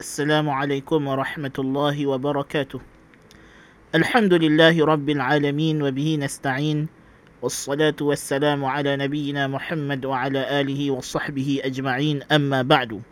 السلام 0.00 0.50
عليكم 0.50 1.00
ورحمة 1.06 1.56
الله 1.58 1.96
وبركاته 2.06 2.80
الحمد 3.94 4.32
لله 4.34 4.74
رب 4.84 5.08
العالمين 5.08 5.82
وبه 5.82 6.08
نستعين 6.20 6.88
والصلاة 7.42 7.98
والسلام 8.00 8.64
على 8.64 8.96
نبينا 8.96 9.46
محمد 9.46 10.00
وعلى 10.04 10.60
آله 10.60 10.80
وصحبه 10.90 11.60
أجمعين 11.64 12.22
أما 12.32 12.62
بعد 12.62 13.02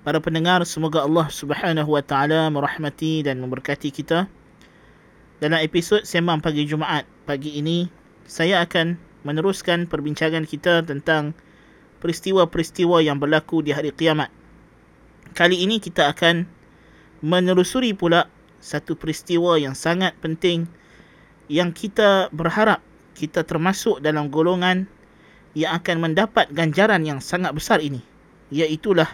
Para 0.00 0.16
pendengar, 0.16 0.64
semoga 0.64 1.04
Allah 1.04 1.28
Subhanahu 1.28 1.92
wa 1.92 2.00
taala 2.00 2.48
merahmati 2.48 3.20
dan 3.20 3.36
memberkati 3.44 3.92
kita. 3.92 4.24
Dalam 5.44 5.60
episod 5.60 6.08
Sembang 6.08 6.40
Pagi 6.40 6.64
Jumaat 6.64 7.04
pagi 7.28 7.60
ini, 7.60 7.84
saya 8.24 8.64
akan 8.64 8.96
meneruskan 9.28 9.84
perbincangan 9.84 10.48
kita 10.48 10.88
tentang 10.88 11.36
peristiwa-peristiwa 12.00 13.04
yang 13.04 13.20
berlaku 13.20 13.60
di 13.60 13.76
hari 13.76 13.92
kiamat. 13.92 14.33
kali 15.35 15.67
ini 15.67 15.83
kita 15.83 16.15
akan 16.15 16.47
menelusuri 17.19 17.91
pula 17.91 18.31
satu 18.63 18.95
peristiwa 18.95 19.59
yang 19.59 19.75
sangat 19.75 20.15
penting 20.23 20.65
yang 21.51 21.75
kita 21.75 22.31
berharap 22.31 22.79
kita 23.13 23.43
termasuk 23.43 24.01
dalam 24.01 24.31
golongan 24.31 24.87
yang 25.53 25.75
akan 25.75 26.09
mendapat 26.09 26.49
ganjaran 26.51 27.03
yang 27.05 27.19
sangat 27.19 27.51
besar 27.51 27.83
ini. 27.83 28.01
Iaitulah 28.49 29.07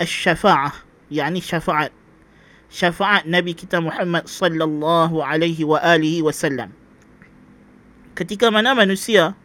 asy-syafa'ah 0.00 0.74
yakni 1.12 1.44
syafaat. 1.44 1.92
Syafaat 2.66 3.24
nabi 3.28 3.54
kita 3.54 3.78
Muhammad 3.78 4.26
sallallahu 4.26 5.22
alaihi 5.22 5.62
wa 5.62 5.78
alihi 5.78 6.20
wasallam. 6.24 6.74
Ketika 8.16 8.50
mana 8.50 8.74
manusia 8.74 9.36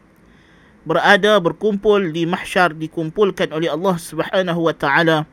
berada 0.88 1.38
berkumpul 1.38 2.10
di 2.10 2.26
mahsyar 2.26 2.74
dikumpulkan 2.74 3.54
oleh 3.54 3.70
Allah 3.70 3.96
Subhanahu 4.02 4.66
wa 4.66 4.74
taala 4.74 5.30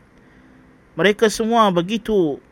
mereka 0.99 1.31
semua 1.31 1.71
begitu 1.71 2.43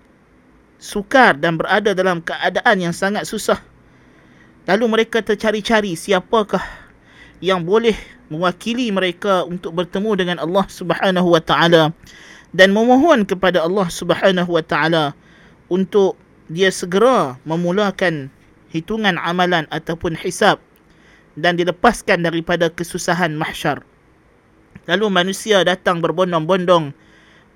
sukar 0.79 1.35
dan 1.35 1.59
berada 1.59 1.91
dalam 1.99 2.23
keadaan 2.23 2.79
yang 2.79 2.95
sangat 2.95 3.27
susah. 3.27 3.59
Lalu 4.71 4.87
mereka 4.87 5.19
tercari-cari 5.19 5.99
siapakah 5.99 6.63
yang 7.43 7.67
boleh 7.67 7.99
mewakili 8.31 8.87
mereka 8.95 9.43
untuk 9.43 9.75
bertemu 9.75 10.11
dengan 10.15 10.37
Allah 10.39 10.63
Subhanahu 10.71 11.35
wa 11.35 11.43
taala 11.43 11.91
dan 12.55 12.71
memohon 12.71 13.27
kepada 13.27 13.67
Allah 13.67 13.91
Subhanahu 13.91 14.55
wa 14.55 14.63
taala 14.63 15.11
untuk 15.67 16.15
dia 16.47 16.71
segera 16.71 17.35
memulakan 17.43 18.31
hitungan 18.71 19.19
amalan 19.19 19.67
ataupun 19.75 20.15
hisab 20.15 20.63
dan 21.35 21.59
dilepaskan 21.59 22.23
daripada 22.23 22.71
kesusahan 22.71 23.35
mahsyar. 23.35 23.83
Lalu 24.87 25.11
manusia 25.11 25.67
datang 25.67 25.99
berbondong-bondong 25.99 26.95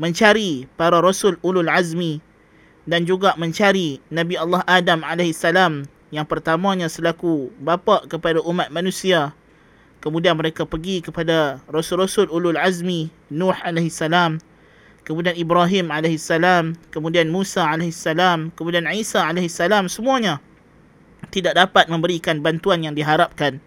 mencari 0.01 0.65
para 0.81 1.05
rasul 1.05 1.37
ulul 1.45 1.69
azmi 1.69 2.25
dan 2.89 3.05
juga 3.05 3.37
mencari 3.37 4.01
Nabi 4.09 4.41
Allah 4.41 4.65
Adam 4.65 5.05
AS 5.05 5.45
yang 6.11 6.25
pertamanya 6.25 6.89
selaku 6.89 7.53
bapa 7.61 8.09
kepada 8.09 8.41
umat 8.43 8.73
manusia. 8.73 9.37
Kemudian 10.01 10.33
mereka 10.41 10.65
pergi 10.65 11.05
kepada 11.05 11.61
rasul-rasul 11.69 12.33
ulul 12.33 12.57
azmi 12.57 13.13
Nuh 13.29 13.53
AS 13.53 14.01
kemudian 15.05 15.35
Ibrahim 15.37 15.93
alaihissalam, 15.93 16.79
kemudian 16.95 17.29
Musa 17.29 17.67
alaihissalam, 17.67 18.55
kemudian 18.57 18.87
Isa 18.95 19.27
alaihissalam 19.27 19.91
semuanya 19.91 20.41
tidak 21.35 21.59
dapat 21.59 21.91
memberikan 21.93 22.41
bantuan 22.41 22.87
yang 22.87 22.95
diharapkan. 22.97 23.61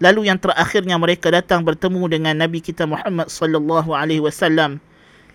Lalu 0.00 0.32
yang 0.32 0.40
terakhirnya 0.40 0.96
mereka 0.96 1.28
datang 1.28 1.60
bertemu 1.60 2.08
dengan 2.08 2.34
Nabi 2.40 2.64
kita 2.64 2.88
Muhammad 2.88 3.28
sallallahu 3.28 3.92
alaihi 3.92 4.24
wasallam. 4.24 4.80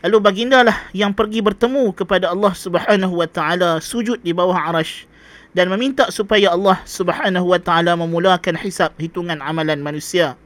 Lalu 0.06 0.22
baginda 0.22 0.62
lah 0.62 0.78
yang 0.94 1.18
pergi 1.18 1.42
bertemu 1.42 1.90
kepada 1.98 2.30
Allah 2.30 2.54
Subhanahu 2.54 3.18
wa 3.18 3.26
taala 3.26 3.82
sujud 3.82 4.22
di 4.22 4.38
bawah 4.38 4.54
arasy 4.54 5.10
dan 5.58 5.66
meminta 5.74 6.14
supaya 6.14 6.54
Allah 6.54 6.78
Subhanahu 6.86 7.50
wa 7.50 7.58
taala 7.58 7.98
memulakan 7.98 8.54
hisab 8.62 8.94
hitungan 9.02 9.42
amalan 9.42 9.82
manusia. 9.82 10.38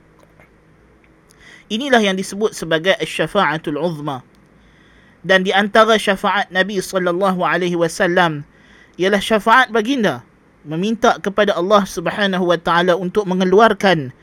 Inilah 1.67 1.99
yang 1.99 2.15
disebut 2.15 2.55
sebagai 2.55 2.95
asy-syafa'atul 3.03 3.75
'uzma 3.75 4.23
dan 5.27 5.43
di 5.43 5.51
antara 5.51 5.99
syafaat 5.99 6.47
Nabi 6.55 6.79
sallallahu 6.79 7.43
alaihi 7.43 7.75
wasallam 7.75 8.47
ialah 8.95 9.19
syafaat 9.19 9.75
baginda 9.75 10.23
meminta 10.63 11.19
kepada 11.19 11.55
Allah 11.59 11.83
Subhanahu 11.83 12.47
wa 12.47 12.55
taala 12.55 12.95
untuk 12.95 13.27
mengeluarkan 13.27 14.15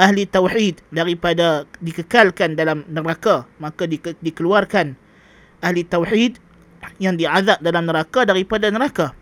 ahli 0.00 0.24
tauhid 0.24 0.80
daripada 0.92 1.68
dikekalkan 1.84 2.56
dalam 2.56 2.84
neraka 2.88 3.44
maka 3.60 3.84
di, 3.84 4.00
dikeluarkan 4.00 4.96
ahli 5.60 5.84
tauhid 5.84 6.40
yang 6.98 7.16
diazab 7.20 7.60
dalam 7.60 7.86
neraka 7.86 8.24
daripada 8.24 8.72
neraka 8.72 9.12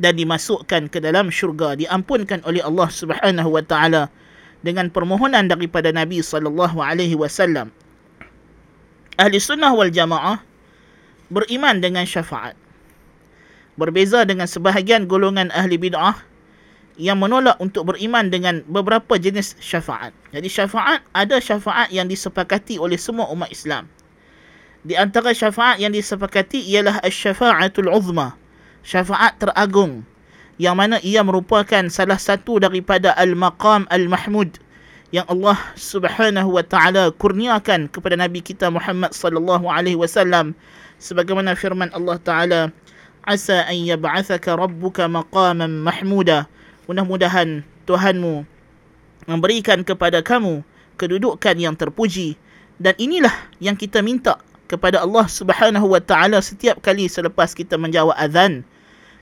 dan 0.00 0.16
dimasukkan 0.18 0.90
ke 0.90 0.98
dalam 0.98 1.28
syurga 1.30 1.78
diampunkan 1.78 2.42
oleh 2.48 2.64
Allah 2.64 2.88
Subhanahu 2.90 3.50
wa 3.54 3.62
taala 3.62 4.10
dengan 4.64 4.88
permohonan 4.88 5.46
daripada 5.46 5.92
Nabi 5.92 6.24
sallallahu 6.24 6.80
alaihi 6.80 7.14
wasallam 7.14 7.70
ahli 9.20 9.38
sunnah 9.38 9.70
wal 9.70 9.92
jamaah 9.92 10.42
beriman 11.32 11.80
dengan 11.80 12.04
syafaat. 12.04 12.56
Berbeza 13.74 14.22
dengan 14.22 14.46
sebahagian 14.46 15.10
golongan 15.10 15.50
ahli 15.50 15.74
bid'ah 15.74 16.14
yang 16.94 17.18
menolak 17.18 17.58
untuk 17.58 17.90
beriman 17.90 18.30
dengan 18.30 18.62
beberapa 18.70 19.18
jenis 19.18 19.58
syafaat. 19.58 20.14
Jadi 20.30 20.46
syafaat 20.46 21.02
ada 21.10 21.42
syafaat 21.42 21.90
yang 21.90 22.06
disepakati 22.06 22.78
oleh 22.78 22.98
semua 22.98 23.26
umat 23.34 23.50
Islam. 23.50 23.90
Di 24.84 24.94
antara 24.94 25.32
syafaat 25.32 25.80
yang 25.80 25.90
disepakati 25.90 26.60
ialah 26.60 27.00
asy-syafa'atul 27.02 27.88
'uzma, 27.88 28.36
syafaat 28.84 29.40
teragung 29.40 30.04
yang 30.60 30.78
mana 30.78 31.02
ia 31.02 31.24
merupakan 31.26 31.82
salah 31.90 32.20
satu 32.20 32.62
daripada 32.62 33.10
al-maqam 33.18 33.90
al-mahmud 33.90 34.62
yang 35.10 35.26
Allah 35.26 35.58
Subhanahu 35.74 36.58
wa 36.58 36.62
taala 36.62 37.10
kurniakan 37.10 37.90
kepada 37.90 38.14
nabi 38.14 38.38
kita 38.38 38.70
Muhammad 38.70 39.10
sallallahu 39.10 39.66
alaihi 39.66 39.98
wasallam 39.98 40.54
sebagaimana 41.02 41.58
firman 41.58 41.90
Allah 41.90 42.18
taala 42.22 42.60
asa 43.26 43.66
an 43.66 43.78
yab'athaka 43.78 44.54
rabbuka 44.54 45.10
maqaman 45.10 45.82
mahmuda 45.82 46.46
mudah-mudahan 46.86 47.64
Tuhanmu 47.88 48.44
memberikan 49.28 49.80
kepada 49.84 50.20
kamu 50.20 50.64
kedudukan 51.00 51.56
yang 51.56 51.74
terpuji. 51.76 52.36
Dan 52.74 52.98
inilah 52.98 53.32
yang 53.62 53.78
kita 53.78 54.02
minta 54.02 54.42
kepada 54.66 55.04
Allah 55.04 55.28
Subhanahu 55.30 55.94
wa 55.94 56.02
taala 56.02 56.42
setiap 56.42 56.82
kali 56.82 57.06
selepas 57.06 57.54
kita 57.54 57.78
menjawab 57.78 58.16
azan. 58.18 58.66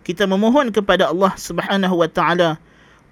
Kita 0.03 0.27
memohon 0.27 0.73
kepada 0.75 1.13
Allah 1.13 1.37
Subhanahu 1.37 2.01
wa 2.01 2.09
taala 2.09 2.57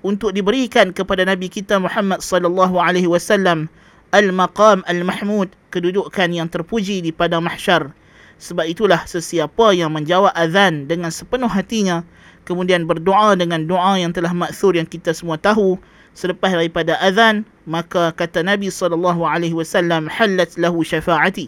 untuk 0.01 0.33
diberikan 0.33 0.97
kepada 0.97 1.29
Nabi 1.29 1.53
kita 1.53 1.77
Muhammad 1.77 2.25
sallallahu 2.25 2.81
alaihi 2.81 3.07
wasallam 3.07 3.69
al-maqam 4.17 4.81
al-mahmud 4.89 5.53
kedudukan 5.69 6.33
yang 6.33 6.49
terpuji 6.49 7.05
di 7.05 7.13
pada 7.13 7.39
mahsyar. 7.39 7.93
Sebab 8.41 8.65
itulah 8.65 9.05
sesiapa 9.05 9.77
yang 9.77 9.93
menjawab 9.93 10.33
azan 10.33 10.89
dengan 10.89 11.13
sepenuh 11.13 11.53
hatinya 11.53 12.01
kemudian 12.49 12.89
berdoa 12.89 13.37
dengan 13.37 13.65
doa 13.67 13.97
yang 14.01 14.15
telah 14.15 14.33
maksur 14.33 14.77
yang 14.77 14.87
kita 14.87 15.13
semua 15.13 15.37
tahu. 15.41 15.77
Selepas 16.11 16.51
daripada 16.51 16.99
azan 16.99 17.47
maka 17.71 18.11
kata 18.11 18.43
Nabi 18.43 18.67
sallallahu 18.67 19.23
alaihi 19.23 19.55
wasallam 19.55 20.11
halat 20.11 20.51
lahu 20.59 20.83
syafaati. 20.83 21.47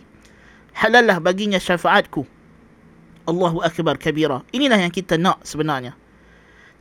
Halallah 0.73 1.19
baginya 1.19 1.59
syafaatku. 1.59 2.25
Allahu 3.27 3.63
akbar 3.63 3.99
kabira. 3.99 4.43
Inilah 4.55 4.83
yang 4.83 4.95
kita 4.95 5.19
nak 5.19 5.43
sebenarnya. 5.47 5.95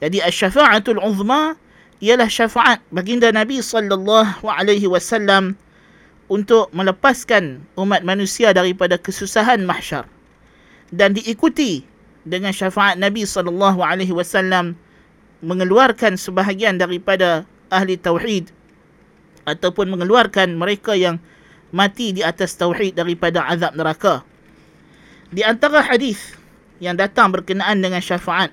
Jadi 0.01 0.17
asy-syafa'atul 0.21 0.97
'uzma 0.97 1.53
ialah 2.01 2.25
syafaat 2.25 2.81
baginda 2.89 3.29
Nabi 3.29 3.61
sallallahu 3.61 4.41
alaihi 4.49 4.89
wasallam 4.89 5.53
untuk 6.31 6.71
melepaskan 6.73 7.61
umat 7.77 8.01
manusia 8.01 8.55
daripada 8.55 8.97
kesusahan 8.97 9.61
mahsyar. 9.67 10.09
Dan 10.89 11.13
diikuti 11.13 11.85
dengan 12.27 12.53
syafaat 12.53 12.97
Nabi 13.01 13.25
sallallahu 13.25 13.81
alaihi 13.81 14.13
wasallam 14.13 14.77
mengeluarkan 15.41 16.17
sebahagian 16.17 16.77
daripada 16.77 17.49
ahli 17.73 17.97
tauhid 17.97 18.53
ataupun 19.49 19.89
mengeluarkan 19.89 20.53
mereka 20.53 20.93
yang 20.93 21.17
mati 21.73 22.13
di 22.13 22.21
atas 22.21 22.53
tauhid 22.53 22.93
daripada 22.93 23.41
azab 23.49 23.73
neraka. 23.73 24.21
Di 25.31 25.41
antara 25.41 25.81
hadis 25.81 26.35
yang 26.83 26.99
datang 26.99 27.31
berkenaan 27.31 27.79
dengan 27.81 28.03
syafaat 28.03 28.51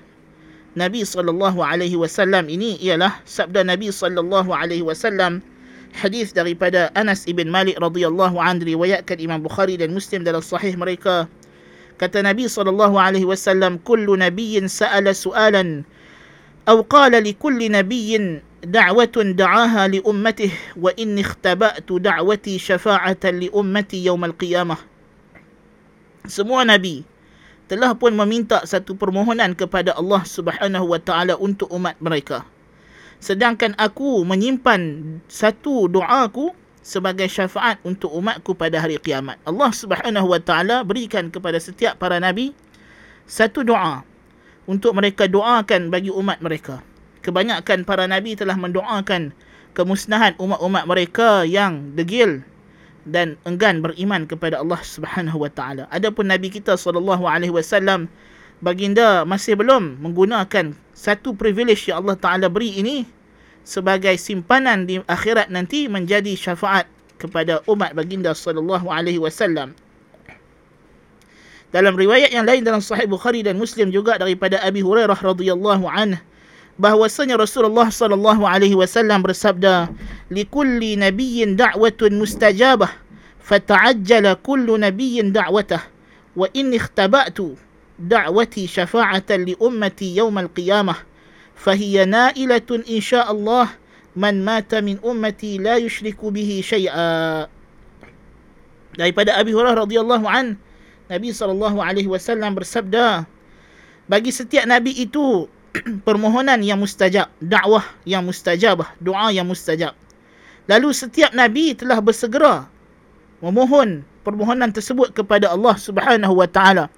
Nabi 0.77 1.03
sallallahu 1.03 1.59
alaihi 1.59 1.97
wasallam 1.97 2.47
ini 2.47 2.79
ialah 2.79 3.19
sabda 3.25 3.65
Nabi 3.67 3.91
sallallahu 3.91 4.53
alaihi 4.53 4.85
wasallam 4.85 5.43
hadis 5.97 6.31
daripada 6.31 6.93
Anas 6.93 7.25
ibn 7.25 7.49
Malik 7.49 7.75
radhiyallahu 7.81 8.37
anhu 8.37 8.63
riwayatkan 8.63 9.17
Imam 9.17 9.41
Bukhari 9.41 9.75
dan 9.75 9.91
Muslim 9.91 10.21
dalam 10.21 10.39
sahih 10.45 10.77
mereka 10.77 11.25
kata 11.99 12.23
Nabi 12.23 12.47
sallallahu 12.47 12.95
alaihi 12.95 13.27
wasallam 13.27 13.77
kullu 13.83 14.15
nabiyyin 14.15 14.71
sa'ala 14.71 15.11
su'alan 15.11 15.83
aw 16.63 16.79
qala 16.87 17.19
li 17.19 17.35
kulli 17.35 17.67
nabiyyin 17.67 18.39
da'watun 18.63 19.35
da'aha 19.35 19.91
li 19.91 19.99
ummatihi 19.99 20.79
wa 20.79 20.95
inni 20.95 21.21
ikhtaba'tu 21.27 21.99
da'wati 21.99 22.55
syafa'atan 22.55 23.43
li 23.43 23.47
ummati 23.51 23.99
yawm 23.99 24.23
al-qiyamah 24.23 24.79
semua 26.23 26.63
nabi 26.63 27.03
telah 27.69 27.93
pun 27.93 28.17
meminta 28.17 28.65
satu 28.65 28.97
permohonan 28.97 29.53
kepada 29.53 29.93
Allah 29.93 30.25
Subhanahu 30.25 30.89
wa 30.89 30.97
taala 30.97 31.37
untuk 31.37 31.69
umat 31.69 31.93
mereka. 32.01 32.41
Sedangkan 33.21 33.77
aku 33.77 34.25
menyimpan 34.25 34.81
satu 35.29 35.85
doaku 35.85 36.49
sebagai 36.89 37.29
syafaat 37.29 37.77
untuk 37.85 38.09
umatku 38.09 38.57
pada 38.57 38.81
hari 38.81 38.97
kiamat. 38.97 39.37
Allah 39.45 39.69
Subhanahu 39.69 40.33
wa 40.33 40.41
taala 40.41 40.81
berikan 40.81 41.29
kepada 41.29 41.61
setiap 41.61 42.01
para 42.01 42.17
nabi 42.17 42.57
satu 43.29 43.61
doa 43.61 44.01
untuk 44.65 44.97
mereka 44.97 45.29
doakan 45.29 45.93
bagi 45.93 46.09
umat 46.09 46.41
mereka. 46.41 46.81
Kebanyakan 47.21 47.85
para 47.85 48.09
nabi 48.09 48.33
telah 48.33 48.57
mendoakan 48.57 49.37
kemusnahan 49.77 50.33
umat-umat 50.41 50.89
mereka 50.89 51.45
yang 51.45 51.93
degil 51.93 52.41
dan 53.05 53.37
enggan 53.45 53.85
beriman 53.85 54.25
kepada 54.25 54.57
Allah 54.57 54.81
Subhanahu 54.81 55.45
wa 55.45 55.51
taala. 55.53 55.85
Adapun 55.93 56.25
nabi 56.25 56.49
kita 56.49 56.73
sallallahu 56.73 57.29
alaihi 57.29 57.53
wasallam 57.53 58.09
baginda 58.65 59.23
masih 59.29 59.53
belum 59.53 60.01
menggunakan 60.01 60.73
satu 60.97 61.37
privilege 61.37 61.85
yang 61.85 62.01
Allah 62.01 62.17
taala 62.17 62.49
beri 62.49 62.81
ini 62.81 63.18
sebagai 63.67 64.15
simpanan 64.17 64.85
di 64.85 65.01
akhirat 65.05 65.51
nanti 65.53 65.85
menjadi 65.85 66.33
syafaat 66.33 66.87
kepada 67.19 67.59
umat 67.67 67.93
baginda 67.93 68.31
sallallahu 68.31 68.87
alaihi 68.87 69.19
wasallam. 69.19 69.75
Dalam 71.69 71.93
riwayat 71.93 72.33
yang 72.33 72.49
lain 72.49 72.65
dalam 72.65 72.81
Sahih 72.81 73.05
Bukhari 73.05 73.45
dan 73.45 73.61
Muslim 73.61 73.93
juga 73.93 74.17
daripada 74.17 74.57
Abi 74.65 74.81
Hurairah 74.81 75.21
radhiyallahu 75.21 75.85
anhu 75.85 76.17
bahwasanya 76.79 77.35
Rasulullah 77.35 77.91
sallallahu 77.91 78.47
alaihi 78.47 78.73
wasallam 78.73 79.19
bersabda 79.21 79.91
likulli 80.31 80.95
nabiyyin 80.95 81.59
da'watun 81.59 82.15
mustajabah 82.15 82.89
fata'ajjala 83.43 84.39
kullu 84.39 84.79
nabiyyin 84.79 85.35
da'watah 85.35 85.83
wa 86.39 86.47
inni 86.55 86.79
ikhtaba'tu 86.79 87.59
da'wati 87.99 88.63
syafa'atan 88.63 89.43
li 89.43 89.53
ummati 89.59 90.15
yawm 90.15 90.39
al-qiyamah 90.39 91.08
fahiya 91.59 92.07
na'ilatun 92.07 92.87
insya 92.87 93.27
Allah 93.27 93.75
man 94.15 94.39
mata 94.39 94.79
min 94.79 94.95
ummati 95.03 95.59
la 95.59 95.75
yushriku 95.75 96.31
bihi 96.31 96.63
syai'a 96.63 97.51
daripada 98.95 99.35
Abi 99.35 99.51
Hurairah 99.51 99.83
radhiyallahu 99.83 100.25
an 100.25 100.55
Nabi 101.11 101.35
sallallahu 101.35 101.83
alaihi 101.83 102.07
wasallam 102.07 102.55
bersabda 102.55 103.27
bagi 104.09 104.33
setiap 104.33 104.65
nabi 104.65 104.93
itu 104.97 105.45
permohonan 106.07 106.65
yang 106.65 106.81
mustajab, 106.81 107.29
dakwah 107.37 107.85
yang 108.01 108.25
mustajabah, 108.25 108.97
doa 108.97 109.29
yang 109.29 109.45
mustajab. 109.45 109.93
Lalu 110.65 110.89
setiap 110.93 111.29
nabi 111.33 111.77
telah 111.77 112.01
bersegera 112.01 112.65
memohon 113.41 114.01
permohonan 114.25 114.73
tersebut 114.73 115.13
kepada 115.13 115.53
Allah 115.53 115.77
Subhanahu 115.77 116.41
wa 116.41 116.49
taala. 116.49 116.89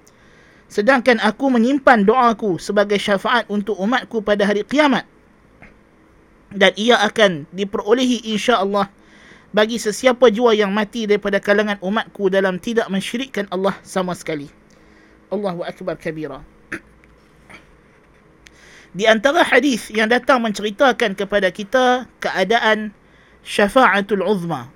Sedangkan 0.72 1.20
aku 1.20 1.52
menyimpan 1.52 2.08
doaku 2.08 2.56
sebagai 2.56 2.96
syafaat 2.96 3.44
untuk 3.52 3.76
umatku 3.76 4.24
pada 4.24 4.48
hari 4.48 4.64
kiamat. 4.64 5.04
Dan 6.48 6.72
ia 6.80 6.96
akan 6.96 7.44
diperolehi 7.52 8.24
insya-Allah 8.32 8.88
bagi 9.52 9.76
sesiapa 9.76 10.32
jua 10.32 10.56
yang 10.56 10.72
mati 10.72 11.04
daripada 11.04 11.44
kalangan 11.44 11.76
umatku 11.84 12.32
dalam 12.32 12.56
tidak 12.56 12.88
mensyirikkan 12.88 13.44
Allah 13.52 13.76
sama 13.84 14.16
sekali. 14.16 14.48
Allahu 15.28 15.60
akbar 15.60 16.00
kabira. 16.00 16.40
Di 18.96 19.04
antara 19.04 19.44
hadis 19.44 19.92
yang 19.92 20.08
datang 20.08 20.40
menceritakan 20.40 21.12
kepada 21.12 21.52
kita 21.52 22.08
keadaan 22.16 22.96
syafa'atul 23.44 24.24
uzma. 24.24 24.72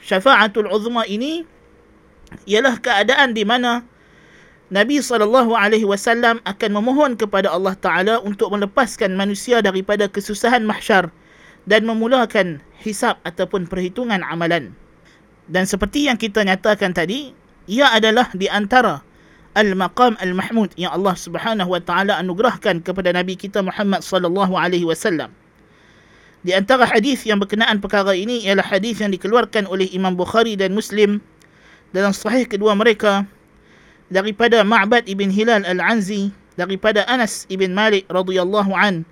Syafa'atul 0.00 0.72
uzma 0.72 1.04
ini 1.04 1.44
ialah 2.48 2.80
keadaan 2.80 3.36
di 3.36 3.44
mana 3.44 3.84
Nabi 4.70 5.02
sallallahu 5.02 5.50
alaihi 5.58 5.82
wasallam 5.82 6.38
akan 6.46 6.70
memohon 6.78 7.18
kepada 7.18 7.50
Allah 7.50 7.74
Taala 7.74 8.22
untuk 8.22 8.54
melepaskan 8.54 9.18
manusia 9.18 9.58
daripada 9.58 10.06
kesusahan 10.06 10.62
mahsyar 10.62 11.10
dan 11.66 11.82
memulakan 11.82 12.62
hisap 12.78 13.18
ataupun 13.26 13.66
perhitungan 13.66 14.22
amalan. 14.22 14.70
Dan 15.50 15.66
seperti 15.66 16.06
yang 16.06 16.14
kita 16.14 16.46
nyatakan 16.46 16.94
tadi, 16.94 17.34
ia 17.66 17.90
adalah 17.90 18.30
di 18.30 18.46
antara 18.46 19.02
al-maqam 19.58 20.14
al-mahmud 20.22 20.70
yang 20.78 20.94
Allah 20.94 21.18
Subhanahu 21.18 21.74
wa 21.74 21.82
taala 21.82 22.22
anugerahkan 22.22 22.86
kepada 22.86 23.10
nabi 23.10 23.34
kita 23.34 23.66
Muhammad 23.66 24.06
sallallahu 24.06 24.54
alaihi 24.54 24.86
wasallam. 24.86 25.34
Di 26.46 26.54
antara 26.54 26.86
hadis 26.86 27.26
yang 27.26 27.42
berkenaan 27.42 27.82
perkara 27.82 28.14
ini 28.14 28.46
ialah 28.46 28.64
hadis 28.64 29.02
yang 29.02 29.10
dikeluarkan 29.10 29.66
oleh 29.66 29.90
Imam 29.90 30.14
Bukhari 30.14 30.54
dan 30.54 30.78
Muslim 30.78 31.18
dalam 31.90 32.14
sahih 32.14 32.46
kedua 32.46 32.78
mereka 32.78 33.26
daripada 34.10 34.66
Ma'bad 34.66 35.06
ibn 35.06 35.30
Hilal 35.30 35.62
al-Anzi 35.62 36.34
daripada 36.58 37.06
Anas 37.06 37.46
ibn 37.48 37.72
Malik 37.72 38.04
radhiyallahu 38.10 38.74
an 38.74 39.06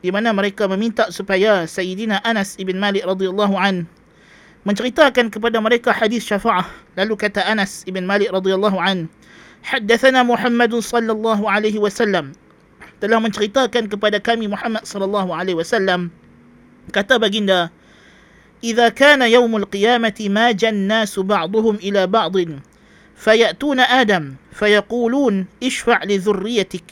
di 0.00 0.08
mana 0.14 0.30
mereka 0.30 0.70
meminta 0.70 1.10
supaya 1.10 1.66
Sayyidina 1.66 2.22
Anas 2.22 2.54
ibn 2.56 2.78
Malik 2.78 3.02
radhiyallahu 3.04 3.58
an 3.58 3.90
menceritakan 4.66 5.30
kepada 5.30 5.62
mereka 5.62 5.94
hadis 5.94 6.26
syafaah. 6.26 6.66
Lalu 6.98 7.14
kata 7.18 7.42
Anas 7.46 7.86
ibn 7.86 8.06
Malik 8.06 8.30
radhiyallahu 8.34 8.78
an 8.78 9.10
haddathana 9.66 10.22
Muhammad 10.26 10.74
sallallahu 10.74 11.46
alaihi 11.46 11.78
wasallam. 11.78 12.34
Telah 13.02 13.20
menceritakan 13.20 13.92
kepada 13.92 14.18
kami 14.22 14.48
Muhammad 14.48 14.82
sallallahu 14.86 15.30
alaihi 15.30 15.58
wasallam. 15.58 16.08
Kata 16.94 17.18
baginda 17.18 17.70
إذا 18.64 18.96
كان 18.96 19.20
yaumul 19.28 19.68
qiyamati 19.68 20.32
ما 20.32 20.48
جن 20.48 20.88
ba'dhum 20.88 21.76
ila 21.76 22.08
ba'd 22.08 22.36
فيأتون 23.16 23.80
آدم 23.80 24.34
فيقولون 24.52 25.46
اشفع 25.62 26.04
لذريتك. 26.04 26.84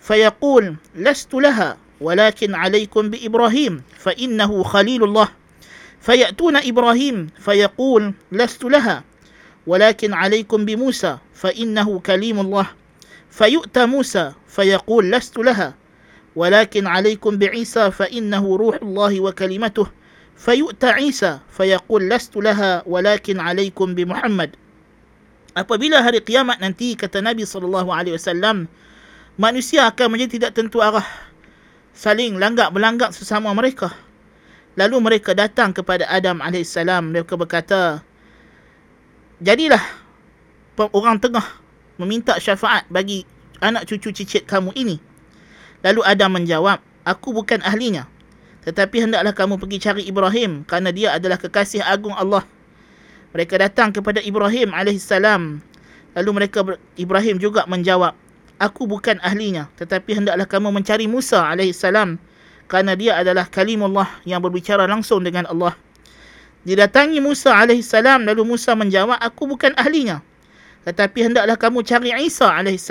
فيقول 0.00 0.74
لست 0.94 1.34
لها 1.34 1.76
ولكن 2.00 2.54
عليكم 2.54 3.10
بإبراهيم 3.10 3.82
فإنه 3.98 4.62
خليل 4.62 5.04
الله. 5.04 5.28
فيأتون 6.00 6.56
إبراهيم 6.56 7.28
فيقول 7.38 8.14
لست 8.32 8.64
لها 8.64 9.04
ولكن 9.66 10.14
عليكم 10.14 10.64
بموسى 10.64 11.18
فإنه 11.34 11.98
كليم 11.98 12.40
الله. 12.40 12.66
فيؤتى 13.30 13.86
موسى 13.86 14.32
فيقول 14.48 15.12
لست 15.12 15.38
لها 15.38 15.74
ولكن 16.36 16.86
عليكم 16.86 17.38
بعيسى 17.38 17.90
فإنه 17.90 18.56
روح 18.56 18.76
الله 18.82 19.20
وكلمته. 19.20 19.86
فيؤتى 20.36 20.86
عيسى 20.86 21.38
فيقول 21.50 22.10
لست 22.10 22.36
لها 22.36 22.82
ولكن 22.86 23.40
عليكم 23.40 23.94
بمحمد. 23.94 24.50
Apabila 25.56 25.98
hari 26.00 26.22
kiamat 26.22 26.62
nanti 26.62 26.94
kata 26.94 27.18
Nabi 27.20 27.42
sallallahu 27.42 27.90
alaihi 27.90 28.14
wasallam 28.14 28.70
manusia 29.34 29.90
akan 29.90 30.14
menjadi 30.14 30.38
tidak 30.38 30.50
tentu 30.54 30.78
arah 30.78 31.04
saling 31.90 32.38
langgak 32.38 32.70
belanggak 32.70 33.10
sesama 33.10 33.50
mereka 33.50 33.90
lalu 34.78 35.02
mereka 35.02 35.34
datang 35.34 35.74
kepada 35.74 36.06
Adam 36.06 36.38
alaihissalam 36.38 37.10
mereka 37.10 37.34
berkata 37.34 37.98
jadilah 39.42 39.82
orang 40.94 41.18
tengah 41.18 41.44
meminta 42.00 42.40
syafaat 42.40 42.88
bagi 42.88 43.28
anak 43.60 43.84
cucu 43.84 44.08
cicit 44.16 44.48
kamu 44.48 44.72
ini. 44.72 44.96
Lalu 45.84 46.00
Adam 46.04 46.40
menjawab, 46.40 46.80
aku 47.04 47.36
bukan 47.36 47.60
ahlinya. 47.60 48.08
Tetapi 48.64 49.08
hendaklah 49.08 49.32
kamu 49.32 49.56
pergi 49.60 49.78
cari 49.80 50.02
Ibrahim 50.08 50.64
kerana 50.64 50.92
dia 50.92 51.16
adalah 51.16 51.36
kekasih 51.36 51.84
agung 51.84 52.12
Allah. 52.16 52.44
Mereka 53.30 53.62
datang 53.62 53.94
kepada 53.94 54.18
Ibrahim 54.18 54.74
AS. 54.74 55.10
Lalu 56.10 56.30
mereka 56.34 56.66
Ibrahim 56.98 57.38
juga 57.38 57.62
menjawab, 57.70 58.18
aku 58.58 58.90
bukan 58.90 59.22
ahlinya. 59.22 59.70
Tetapi 59.78 60.18
hendaklah 60.18 60.46
kamu 60.50 60.74
mencari 60.74 61.06
Musa 61.06 61.46
AS. 61.46 61.86
Kerana 62.70 62.94
dia 62.98 63.18
adalah 63.18 63.46
kalimullah 63.46 64.06
yang 64.26 64.42
berbicara 64.42 64.86
langsung 64.90 65.22
dengan 65.22 65.46
Allah. 65.46 65.78
Didatangi 66.66 67.22
Musa 67.22 67.54
AS. 67.54 67.94
Lalu 67.94 68.42
Musa 68.42 68.74
menjawab, 68.74 69.22
aku 69.22 69.46
bukan 69.46 69.74
ahlinya. 69.78 70.22
Tetapi 70.82 71.30
hendaklah 71.30 71.54
kamu 71.54 71.86
cari 71.86 72.10
Isa 72.26 72.50
AS. 72.50 72.90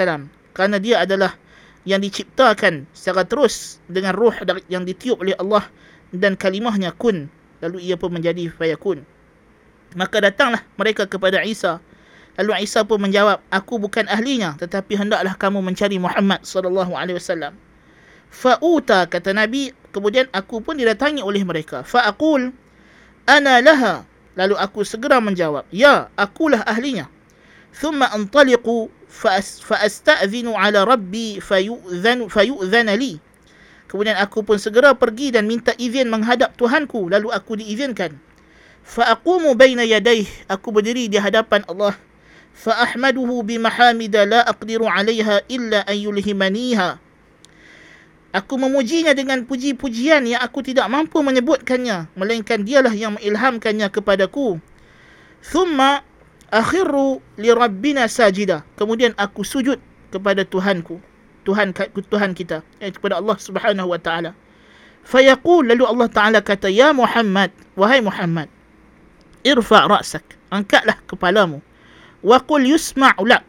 Kerana 0.56 0.80
dia 0.80 1.04
adalah 1.04 1.36
yang 1.88 2.00
diciptakan 2.04 2.88
secara 2.92 3.24
terus 3.24 3.80
dengan 3.88 4.16
ruh 4.16 4.36
yang 4.68 4.84
ditiup 4.84 5.20
oleh 5.24 5.36
Allah 5.36 5.68
dan 6.16 6.40
kalimahnya 6.40 6.96
kun. 6.96 7.28
Lalu 7.60 7.92
ia 7.92 8.00
pun 8.00 8.16
menjadi 8.16 8.48
fayakun. 8.56 9.04
Maka 9.98 10.22
datanglah 10.22 10.62
mereka 10.78 11.10
kepada 11.10 11.42
Isa. 11.42 11.82
Lalu 12.38 12.64
Isa 12.64 12.86
pun 12.86 13.02
menjawab, 13.04 13.44
aku 13.52 13.82
bukan 13.82 14.08
ahlinya 14.08 14.56
tetapi 14.56 14.96
hendaklah 14.96 15.36
kamu 15.36 15.60
mencari 15.60 16.00
Muhammad 16.00 16.46
sallallahu 16.46 16.96
alaihi 16.96 17.18
wasallam. 17.20 17.58
Fa'uta 18.30 19.10
kata 19.10 19.34
Nabi, 19.34 19.74
kemudian 19.90 20.30
aku 20.32 20.62
pun 20.62 20.78
didatangi 20.78 21.20
oleh 21.26 21.42
mereka. 21.42 21.82
Fa'aqul 21.84 22.54
ana 23.26 23.60
laha. 23.60 24.06
Lalu 24.40 24.56
aku 24.56 24.88
segera 24.88 25.20
menjawab, 25.20 25.68
ya, 25.74 26.08
akulah 26.16 26.64
ahlinya. 26.64 27.12
Thumma 27.76 28.08
antaliqu 28.14 28.88
fa'asta'zinu 29.10 30.56
ala 30.56 30.86
rabbi 30.88 31.42
fayu'zan 31.44 32.30
fayu'zan 32.32 32.88
li. 32.96 33.20
Kemudian 33.90 34.16
aku 34.22 34.46
pun 34.46 34.62
segera 34.62 34.94
pergi 34.94 35.34
dan 35.34 35.50
minta 35.50 35.74
izin 35.76 36.14
menghadap 36.14 36.54
Tuhanku 36.56 37.10
lalu 37.10 37.34
aku 37.34 37.58
diizinkan 37.58 38.16
fa 38.84 39.14
aqumu 39.16 39.56
baina 39.56 39.86
yadayhi 39.86 40.28
aku 40.50 40.74
berdiri 40.74 41.08
di 41.08 41.18
hadapan 41.18 41.66
Allah. 41.68 41.96
Fa 42.54 42.76
ahmaduhu 42.84 43.46
bi 43.48 43.56
mahamida 43.56 44.28
la 44.28 44.44
aqdiru 44.44 44.88
'alayha 44.88 45.46
illa 45.48 45.86
an 45.88 45.96
yulhimaniha. 45.96 47.00
Aku 48.30 48.62
memujinya 48.62 49.16
dengan 49.18 49.42
puji-pujian 49.48 50.22
yang 50.30 50.44
aku 50.44 50.62
tidak 50.62 50.86
mampu 50.86 51.18
menyebutkannya 51.24 52.14
melainkan 52.14 52.62
dialah 52.62 52.94
yang 52.94 53.18
mengilhamkannya 53.18 53.90
kepadaku. 53.90 54.62
Thumma 55.42 56.06
akhiru 56.54 57.24
li 57.42 57.50
rabbina 57.50 58.06
sajida. 58.06 58.62
Kemudian 58.78 59.18
aku 59.18 59.42
sujud 59.42 59.82
kepada 60.14 60.46
Tuhanku 60.46 61.02
Tuhan 61.50 61.74
Tuhan 61.74 62.32
kita 62.38 62.62
eh, 62.78 62.94
kepada 62.94 63.18
Allah 63.18 63.38
Subhanahu 63.40 63.90
wa 63.90 63.98
taala. 63.98 64.36
Fayaqul 65.02 65.66
lalu 65.66 65.84
Allah 65.88 66.08
taala 66.12 66.40
kata 66.44 66.70
ya 66.70 66.94
Muhammad 66.94 67.50
wahai 67.74 68.04
Muhammad 68.04 68.52
irfa 69.46 69.88
ra'sak 69.88 70.24
angkatlah 70.52 70.98
kepalamu. 71.06 71.64
Wa 72.20 72.44
qul 72.44 72.68
yusma'u 72.68 73.24
lak 73.24 73.48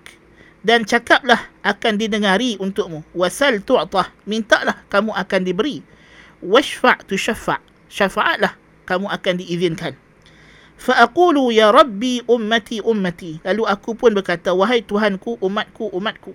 dan 0.63 0.85
cakaplah 0.85 1.41
akan 1.67 1.99
didengari 1.99 2.55
untukmu. 2.61 3.03
Wasal 3.17 3.65
tu'tah 3.65 4.13
mintalah 4.29 4.85
kamu 4.93 5.11
akan 5.17 5.41
diberi. 5.43 5.83
Washfa' 6.41 7.05
tushaffa' 7.09 7.61
syafa'atlah 7.91 8.55
kamu 8.87 9.11
akan 9.11 9.35
diizinkan. 9.41 9.93
Fa 10.81 11.05
aqulu 11.05 11.53
ya 11.53 11.69
rabbi 11.69 12.25
ummati 12.25 12.81
ummati 12.81 13.45
lalu 13.45 13.69
aku 13.69 13.93
pun 13.93 14.17
berkata 14.17 14.57
wahai 14.57 14.81
tuhanku 14.81 15.37
umatku 15.43 15.93
umatku. 15.93 16.33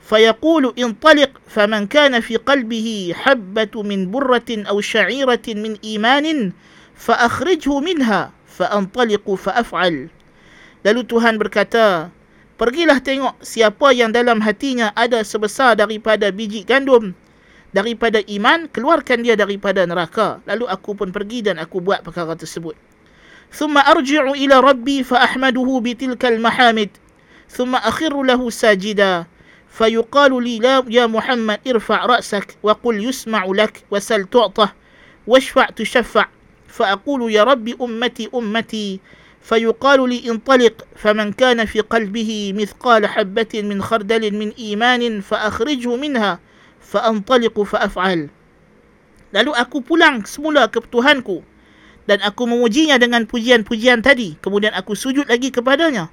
فيقول 0.00 0.74
انطلق 0.80 1.30
faman 1.44 1.84
kana 1.86 2.24
fi 2.24 2.40
قلبه 2.40 3.14
حبة 3.14 3.74
min 3.84 4.08
برة 4.08 4.50
أو 4.66 4.80
شعيرة 4.80 5.44
min 5.54 5.76
إيمان 5.84 6.56
فأخرجه 6.96 7.84
minha 7.84 8.32
فأنطلق 8.59 9.25
فأفعل 9.25 10.09
Lalu 10.85 11.01
Tuhan 11.09 11.41
berkata, 11.41 12.13
Pergilah 12.55 13.01
tengok 13.01 13.41
siapa 13.41 13.89
yang 13.91 14.13
dalam 14.13 14.37
hatinya 14.39 14.93
ada 14.93 15.25
sebesar 15.25 15.73
daripada 15.75 16.29
biji 16.29 16.61
gandum 16.61 17.17
daripada 17.75 18.23
iman, 18.31 18.71
keluarkan 18.71 19.25
dia 19.27 19.35
daripada 19.35 19.83
neraka. 19.83 20.39
Lalu 20.47 20.69
aku 20.71 20.95
pun 20.95 21.11
pergi 21.11 21.43
dan 21.43 21.59
aku 21.59 21.83
buat 21.83 21.99
perkara 22.05 22.37
tersebut. 22.39 22.79
ثم 23.55 23.77
أرجع 23.77 24.31
إلى 24.31 24.59
ربي 24.59 25.03
فأحمده 25.03 25.79
بتلك 25.83 26.25
المحامد 26.25 26.89
ثم 27.49 27.75
أخر 27.75 28.23
له 28.23 28.41
ساجدا 28.49 29.25
فيقال 29.69 30.43
لي 30.43 30.59
لا 30.59 30.83
يا 30.89 31.07
محمد 31.07 31.59
ارفع 31.67 32.05
رأسك 32.05 32.57
وقل 32.63 32.95
يسمع 33.05 33.45
لك 33.45 33.83
وسل 33.91 34.27
تعطى 34.27 34.67
واشفع 35.27 35.65
تشفع 35.65 36.25
فأقول 36.69 37.31
يا 37.31 37.43
ربي 37.43 37.79
أمتي 37.81 38.29
أمتي 38.35 38.99
فيقال 39.41 40.09
لي 40.09 40.31
انطلق 40.31 40.75
فمن 40.95 41.31
كان 41.33 41.65
في 41.65 41.79
قلبه 41.79 42.53
مثقال 42.55 43.07
حبة 43.07 43.53
من 43.63 43.81
خردل 43.81 44.33
من 44.33 44.49
إيمان 44.59 45.21
فأخرجه 45.21 45.95
منها 45.95 46.39
فأنطلق 46.81 47.55
فأفعل 47.61 48.29
Lalu 49.35 49.51
aku 49.51 49.83
pulang 49.83 50.23
semula 50.23 50.71
ke 50.71 50.79
Tuhanku 50.79 51.43
dan 52.07 52.23
aku 52.23 52.47
memujinya 52.47 52.95
dengan 52.95 53.27
pujian-pujian 53.27 53.99
tadi. 53.99 54.39
Kemudian 54.39 54.71
aku 54.71 54.95
sujud 54.95 55.27
lagi 55.27 55.51
kepadanya. 55.51 56.07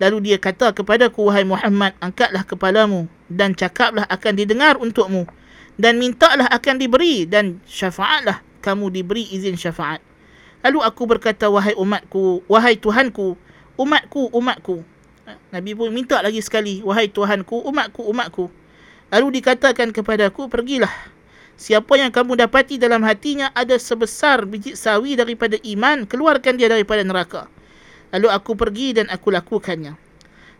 Lalu 0.00 0.32
dia 0.32 0.38
kata 0.40 0.72
kepadaku, 0.72 1.28
Wahai 1.28 1.44
Muhammad, 1.44 1.92
angkatlah 2.00 2.40
kepalamu 2.48 3.04
dan 3.28 3.52
cakaplah 3.52 4.08
akan 4.08 4.32
didengar 4.32 4.80
untukmu. 4.80 5.28
Dan 5.76 6.00
mintalah 6.00 6.48
akan 6.48 6.80
diberi 6.80 7.28
dan 7.28 7.60
syafaatlah 7.68 8.40
kamu 8.68 8.90
diberi 8.90 9.28
izin 9.30 9.54
syafaat. 9.54 10.00
Lalu 10.64 10.80
aku 10.80 11.04
berkata, 11.04 11.52
wahai 11.52 11.76
umatku, 11.76 12.40
wahai 12.48 12.80
Tuhanku, 12.80 13.36
umatku, 13.76 14.32
umatku. 14.32 14.80
Ha, 15.28 15.36
Nabi 15.52 15.76
pun 15.76 15.92
minta 15.92 16.24
lagi 16.24 16.40
sekali, 16.40 16.80
wahai 16.80 17.12
Tuhanku, 17.12 17.68
umatku, 17.68 18.00
umatku. 18.08 18.48
Lalu 19.12 19.40
dikatakan 19.40 19.92
kepadaku, 19.92 20.48
pergilah. 20.48 20.92
Siapa 21.54 22.00
yang 22.00 22.10
kamu 22.10 22.40
dapati 22.40 22.80
dalam 22.80 23.04
hatinya 23.06 23.52
ada 23.54 23.78
sebesar 23.78 24.42
biji 24.48 24.74
sawi 24.74 25.14
daripada 25.14 25.60
iman, 25.60 26.08
keluarkan 26.08 26.56
dia 26.58 26.66
daripada 26.66 27.04
neraka. 27.04 27.46
Lalu 28.10 28.28
aku 28.32 28.56
pergi 28.56 28.96
dan 28.96 29.06
aku 29.12 29.30
lakukannya. 29.30 30.00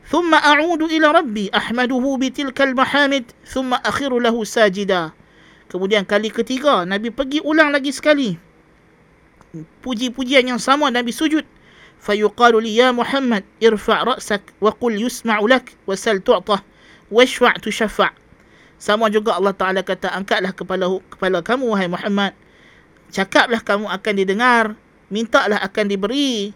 ثم 0.05 0.35
أعود 0.35 0.83
إلى 0.83 1.07
ربي 1.11 1.51
أحمده 1.57 2.05
بتلك 2.21 2.59
المحامد 2.61 3.25
ثم 3.49 3.75
أخر 3.75 4.13
له 4.19 4.37
ساجدا 4.45 5.18
Kemudian 5.70 6.02
kali 6.04 6.34
ketiga 6.34 6.84
Nabi 6.84 7.14
pergi 7.14 7.46
ulang 7.46 7.70
lagi 7.70 7.94
sekali. 7.94 8.34
Puji-pujian 9.86 10.46
yang 10.50 10.62
sama 10.62 10.90
Nabi 10.90 11.14
sujud. 11.14 11.46
Fayuqalu 12.00 12.64
li 12.64 12.80
ya 12.80 12.90
Muhammad 12.96 13.46
irfa' 13.62 14.08
ra'sak 14.08 14.42
wa 14.64 14.72
qul 14.74 14.98
yusma'u 14.98 15.46
lak 15.46 15.76
wa 15.84 15.94
sal 16.00 16.24
tu'tah 16.24 16.64
washfa' 17.12 17.60
tushaffa' 17.60 18.16
sama 18.80 19.12
juga 19.12 19.36
Allah 19.36 19.52
Taala 19.52 19.84
kata 19.84 20.08
angkatlah 20.16 20.56
kepala 20.56 20.88
kepala 21.12 21.44
kamu 21.44 21.76
wahai 21.76 21.92
Muhammad. 21.92 22.32
Cakaplah 23.12 23.60
kamu 23.60 23.92
akan 23.92 24.14
didengar 24.16 24.66
mintalah 25.12 25.60
akan 25.60 25.86
diberi. 25.92 26.56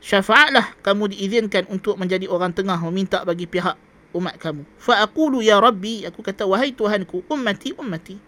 Syafaatlah 0.00 0.80
kamu 0.80 1.12
diizinkan 1.12 1.68
untuk 1.68 2.00
menjadi 2.00 2.24
orang 2.30 2.56
tengah 2.56 2.80
meminta 2.88 3.20
bagi 3.28 3.44
pihak 3.44 3.76
umat 4.16 4.40
kamu. 4.40 4.64
Fa 4.80 5.04
aqulu 5.04 5.44
ya 5.44 5.60
rabbi 5.60 6.08
aku 6.08 6.24
kata 6.24 6.48
wahai 6.48 6.72
tuhanku 6.72 7.28
ummati 7.28 7.76
ummati 7.76 8.27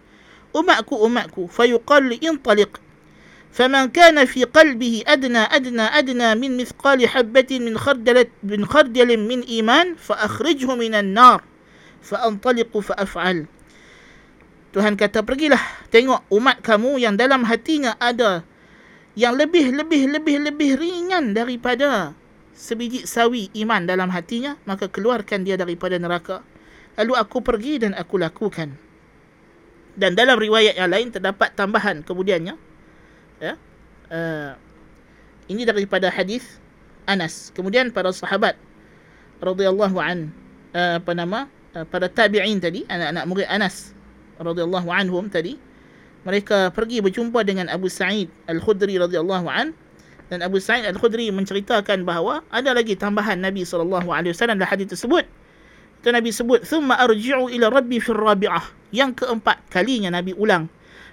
umatku 0.55 0.95
umatku 0.95 1.47
fayuqal 1.51 2.03
li 2.07 2.19
intaliq 2.23 2.81
فمن 3.55 3.95
كان 3.95 4.19
في 4.27 4.43
قلبه 4.43 5.07
أدنى 5.07 5.47
أدنى 5.47 5.81
أدنى 5.81 6.29
من 6.35 6.59
مثقال 6.59 7.07
حبة 7.07 7.51
من 7.63 7.79
خردل 7.79 8.27
من 8.43 8.67
خردل 8.67 9.15
من 9.15 9.47
إيمان 9.47 9.95
فأخرجه 9.95 10.75
من 10.75 10.91
النار 10.91 11.39
فأنطلق 12.03 12.71
فأفعل 12.75 13.47
Tuhan 14.75 14.99
kata 14.99 15.23
pergilah 15.23 15.87
tengok 15.87 16.27
umat 16.35 16.59
kamu 16.59 16.99
yang 16.99 17.15
dalam 17.15 17.47
hatinya 17.47 17.95
ada 17.95 18.43
yang 19.15 19.39
lebih 19.39 19.71
lebih 19.71 20.11
lebih 20.11 20.51
lebih 20.51 20.75
ringan 20.75 21.31
daripada 21.31 22.11
sebiji 22.51 23.07
sawi 23.07 23.47
iman 23.63 23.87
dalam 23.87 24.11
hatinya 24.11 24.59
maka 24.67 24.91
keluarkan 24.91 25.47
dia 25.47 25.55
daripada 25.55 25.95
neraka 25.95 26.43
lalu 26.99 27.15
aku 27.15 27.39
pergi 27.39 27.87
dan 27.87 27.95
aku 27.95 28.19
lakukan 28.19 28.75
dan 30.00 30.16
dalam 30.16 30.40
riwayat 30.40 30.80
yang 30.80 30.88
lain 30.88 31.12
terdapat 31.12 31.52
tambahan 31.52 32.00
kemudiannya 32.00 32.56
ya. 33.38 33.54
Uh, 34.08 34.56
ini 35.52 35.68
daripada 35.68 36.08
hadis 36.08 36.58
Anas. 37.04 37.52
Kemudian 37.52 37.92
para 37.92 38.08
sahabat 38.10 38.56
radhiyallahu 39.44 40.00
an 40.00 40.32
uh, 40.72 40.96
apa 40.96 41.12
nama 41.12 41.46
uh, 41.76 41.84
para 41.84 42.08
tabi'in 42.08 42.58
tadi 42.58 42.88
anak-anak 42.88 43.24
murid 43.28 43.48
Anas 43.52 43.92
radhiyallahu 44.40 44.88
anhum 44.88 45.28
tadi 45.28 45.60
mereka 46.24 46.72
pergi 46.72 47.00
berjumpa 47.00 47.44
dengan 47.44 47.68
Abu 47.72 47.88
Sa'id 47.88 48.28
Al-Khudri 48.48 48.96
radhiyallahu 49.00 49.48
an. 49.48 49.72
Dan 50.30 50.46
Abu 50.46 50.62
Sa'id 50.62 50.86
Al-Khudri 50.86 51.28
menceritakan 51.32 52.06
bahawa 52.06 52.44
ada 52.54 52.70
lagi 52.70 52.94
tambahan 52.94 53.40
Nabi 53.40 53.66
sallallahu 53.66 54.14
alaihi 54.14 54.30
wasallam 54.30 54.60
dalam 54.60 54.70
hadis 54.70 54.86
tersebut. 54.92 55.26
Itu 56.00 56.08
Nabi 56.12 56.30
sebut 56.32 56.64
thumma 56.64 56.96
arji'u 56.96 57.52
ila 57.52 57.68
rabbi 57.68 58.00
fi 58.00 58.12
rabi'ah 58.14 58.79
yang 58.90 59.14
keempat 59.14 59.58
kalinya 59.70 60.10
Nabi 60.10 60.34
ulang 60.36 60.68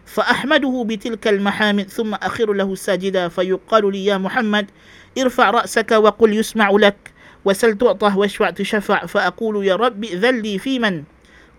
فأحمده 0.08 0.86
بتلك 0.88 1.28
المحامد 1.28 1.90
ثم 1.90 2.14
أخر 2.16 2.54
له 2.54 2.76
ساجدا 2.76 3.28
فيقال 3.28 3.92
لي 3.92 4.06
يا 4.06 4.18
محمد 4.18 4.72
ارفع 5.20 5.50
رأسك 5.50 5.92
وقل 5.92 6.34
يسمع 6.34 6.70
لك 6.72 7.12
وسل 7.46 7.78
تعطه 7.78 8.18
واشفع 8.18 8.50
تشفع 8.50 9.06
فأقول 9.06 9.66
يا 9.66 9.76
رب 9.76 10.06
ذل 10.06 10.42
لي 10.42 10.60
في 10.60 10.80
من 10.80 11.04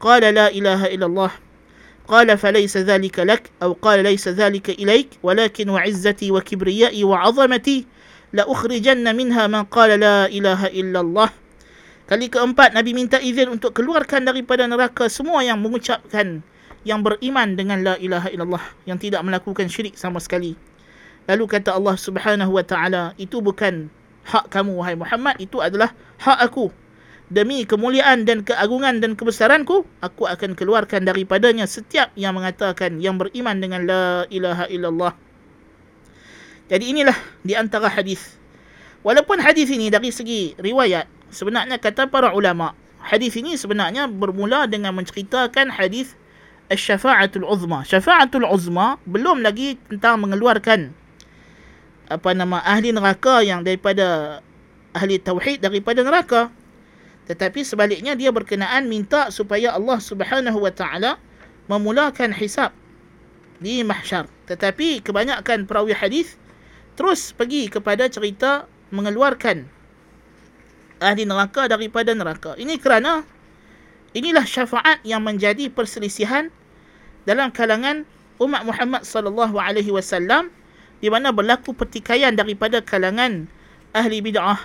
قال 0.01 0.35
لا 0.35 0.49
إله 0.49 0.87
إلا 0.87 1.07
الله 1.07 1.31
قال 2.09 2.39
فليس 2.39 2.77
ذلك 2.77 3.19
لك 3.19 3.51
أو 3.63 3.73
قال 3.73 4.03
ليس 4.03 4.29
ذلك 4.29 4.71
إليك 4.71 5.09
ولكن 5.23 5.69
وعزتي 5.69 6.33
وكبريائي 6.33 7.05
وعظمتي 7.05 7.87
لأخرجن 8.33 9.17
منها 9.17 9.47
من 9.47 9.63
قال 9.65 10.01
لا 10.01 10.27
إله 10.27 10.67
إلا 10.67 11.01
الله 11.01 11.31
Kali 12.09 12.33
keempat 12.33 12.73
Nabi 12.73 12.97
minta 12.97 13.21
izin 13.21 13.53
untuk 13.53 13.77
keluarkan 13.77 14.25
daripada 14.25 14.65
neraka 14.65 15.13
semua 15.13 15.45
yang 15.45 15.61
mengucapkan 15.61 16.41
yang 16.81 17.05
beriman 17.05 17.53
dengan 17.53 17.85
la 17.85 17.95
ilaha 18.01 18.33
illallah 18.33 18.65
yang 18.89 18.97
tidak 18.97 19.21
melakukan 19.21 19.69
syirik 19.69 19.93
sama 19.93 20.17
sekali. 20.17 20.57
Lalu 21.29 21.45
kata 21.45 21.77
Allah 21.77 22.01
Subhanahu 22.01 22.57
wa 22.57 22.65
taala, 22.65 23.13
itu 23.21 23.45
bukan 23.45 23.93
hak 24.25 24.49
kamu 24.49 24.81
wahai 24.81 24.97
Muhammad, 24.97 25.37
itu 25.37 25.61
adalah 25.61 25.93
hak 26.17 26.49
aku. 26.49 26.73
Demi 27.29 27.69
kemuliaan 27.69 28.25
dan 28.25 28.41
keagungan 28.41 29.05
dan 29.05 29.13
kebesaranku, 29.13 29.85
aku 30.01 30.25
akan 30.25 30.57
keluarkan 30.57 31.05
daripadanya 31.05 31.69
setiap 31.69 32.09
yang 32.17 32.33
mengatakan 32.33 33.05
yang 33.05 33.21
beriman 33.21 33.61
dengan 33.61 33.85
la 33.85 34.25
ilaha 34.33 34.65
illallah. 34.73 35.13
Jadi 36.73 36.89
inilah 36.89 37.17
di 37.45 37.53
antara 37.53 37.93
hadis. 37.93 38.41
Walaupun 39.05 39.45
hadis 39.45 39.69
ini 39.69 39.93
dari 39.93 40.09
segi 40.09 40.57
riwayat, 40.57 41.18
sebenarnya 41.31 41.77
kata 41.81 42.09
para 42.09 42.33
ulama, 42.33 42.75
hadis 43.03 43.37
ini 43.39 43.55
sebenarnya 43.55 44.09
bermula 44.09 44.69
dengan 44.69 44.97
menceritakan 44.97 45.73
hadis 45.73 46.19
syafa'atul 46.69 47.47
uzma. 47.49 47.85
Syafa'atul 47.87 48.45
uzma 48.45 49.01
belum 49.09 49.41
lagi 49.41 49.81
tentang 49.89 50.21
mengeluarkan 50.21 50.93
apa 52.09 52.31
nama 52.33 52.65
ahli 52.65 52.93
neraka 52.93 53.45
yang 53.45 53.65
daripada 53.65 54.41
ahli 54.97 55.21
tauhid 55.21 55.65
daripada 55.65 56.05
neraka. 56.05 56.53
Tetapi 57.29 57.61
sebaliknya 57.61 58.17
dia 58.17 58.33
berkenaan 58.33 58.89
minta 58.89 59.29
supaya 59.29 59.77
Allah 59.77 60.01
Subhanahu 60.01 60.65
wa 60.65 60.73
taala 60.73 61.21
memulakan 61.69 62.33
hisab 62.33 62.73
di 63.61 63.85
mahsyar. 63.85 64.25
Tetapi 64.49 65.05
kebanyakan 65.05 65.69
perawi 65.69 65.93
hadis 65.93 66.41
terus 66.97 67.37
pergi 67.37 67.69
kepada 67.69 68.09
cerita 68.09 68.65
mengeluarkan 68.89 69.69
ahli 70.99 71.27
neraka 71.27 71.67
daripada 71.71 72.15
neraka. 72.15 72.55
Ini 72.59 72.79
kerana 72.79 73.23
inilah 74.15 74.45
syafaat 74.45 75.03
yang 75.03 75.23
menjadi 75.23 75.71
perselisihan 75.71 76.51
dalam 77.29 77.53
kalangan 77.53 78.09
umat 78.39 78.63
Muhammad 78.65 79.03
sallallahu 79.05 79.59
alaihi 79.59 79.91
wasallam 79.91 80.49
di 80.99 81.11
mana 81.11 81.31
berlaku 81.31 81.75
pertikaian 81.75 82.35
daripada 82.35 82.83
kalangan 82.83 83.47
ahli 83.95 84.23
bid'ah 84.23 84.59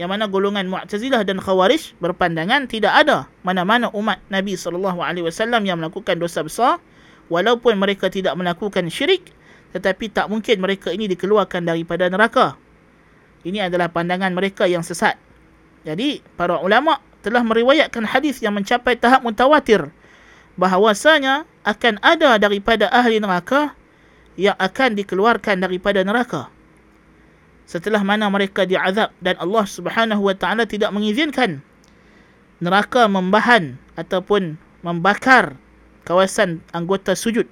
yang 0.00 0.10
mana 0.10 0.26
golongan 0.26 0.66
Mu'tazilah 0.66 1.22
dan 1.22 1.38
Khawarij 1.38 1.94
berpandangan 2.02 2.66
tidak 2.66 2.90
ada 2.96 3.28
mana-mana 3.46 3.92
umat 3.94 4.18
Nabi 4.32 4.56
sallallahu 4.56 4.98
alaihi 4.98 5.28
wasallam 5.28 5.62
yang 5.62 5.78
melakukan 5.78 6.18
dosa 6.18 6.42
besar 6.42 6.82
walaupun 7.30 7.78
mereka 7.78 8.08
tidak 8.10 8.34
melakukan 8.34 8.88
syirik 8.88 9.30
tetapi 9.72 10.12
tak 10.12 10.28
mungkin 10.28 10.60
mereka 10.60 10.92
ini 10.92 11.08
dikeluarkan 11.08 11.64
daripada 11.64 12.08
neraka. 12.12 12.60
Ini 13.42 13.72
adalah 13.72 13.90
pandangan 13.90 14.30
mereka 14.30 14.68
yang 14.68 14.84
sesat. 14.84 15.18
Jadi 15.82 16.22
para 16.38 16.62
ulama 16.62 17.02
telah 17.22 17.42
meriwayatkan 17.42 18.06
hadis 18.06 18.42
yang 18.42 18.54
mencapai 18.54 18.98
tahap 18.98 19.22
mutawatir 19.22 19.90
bahawasanya 20.58 21.46
akan 21.62 21.98
ada 22.02 22.38
daripada 22.38 22.90
ahli 22.90 23.22
neraka 23.22 23.74
yang 24.34 24.56
akan 24.58 24.98
dikeluarkan 24.98 25.62
daripada 25.62 26.02
neraka. 26.02 26.50
Setelah 27.66 28.02
mana 28.02 28.26
mereka 28.28 28.66
diazab 28.66 29.14
dan 29.22 29.38
Allah 29.38 29.64
Subhanahu 29.64 30.22
wa 30.28 30.34
taala 30.34 30.66
tidak 30.66 30.90
mengizinkan 30.90 31.62
neraka 32.62 33.06
membahan 33.06 33.78
ataupun 33.98 34.58
membakar 34.82 35.58
kawasan 36.06 36.62
anggota 36.74 37.14
sujud. 37.14 37.46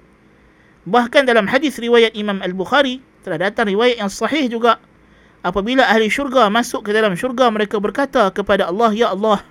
Bahkan 0.87 1.29
dalam 1.29 1.47
hadis 1.47 1.79
riwayat 1.79 2.11
Imam 2.17 2.43
Al-Bukhari 2.43 2.99
telah 3.21 3.37
datang 3.49 3.69
riwayat 3.69 4.01
yang 4.01 4.11
sahih 4.11 4.49
juga 4.49 4.81
apabila 5.41 5.85
ahli 5.85 6.09
syurga 6.09 6.49
masuk 6.49 6.85
ke 6.87 6.91
dalam 6.93 7.17
syurga 7.17 7.49
mereka 7.49 7.81
berkata 7.81 8.29
kepada 8.29 8.69
Allah 8.69 8.93
ya 8.93 9.13
Allah 9.13 9.41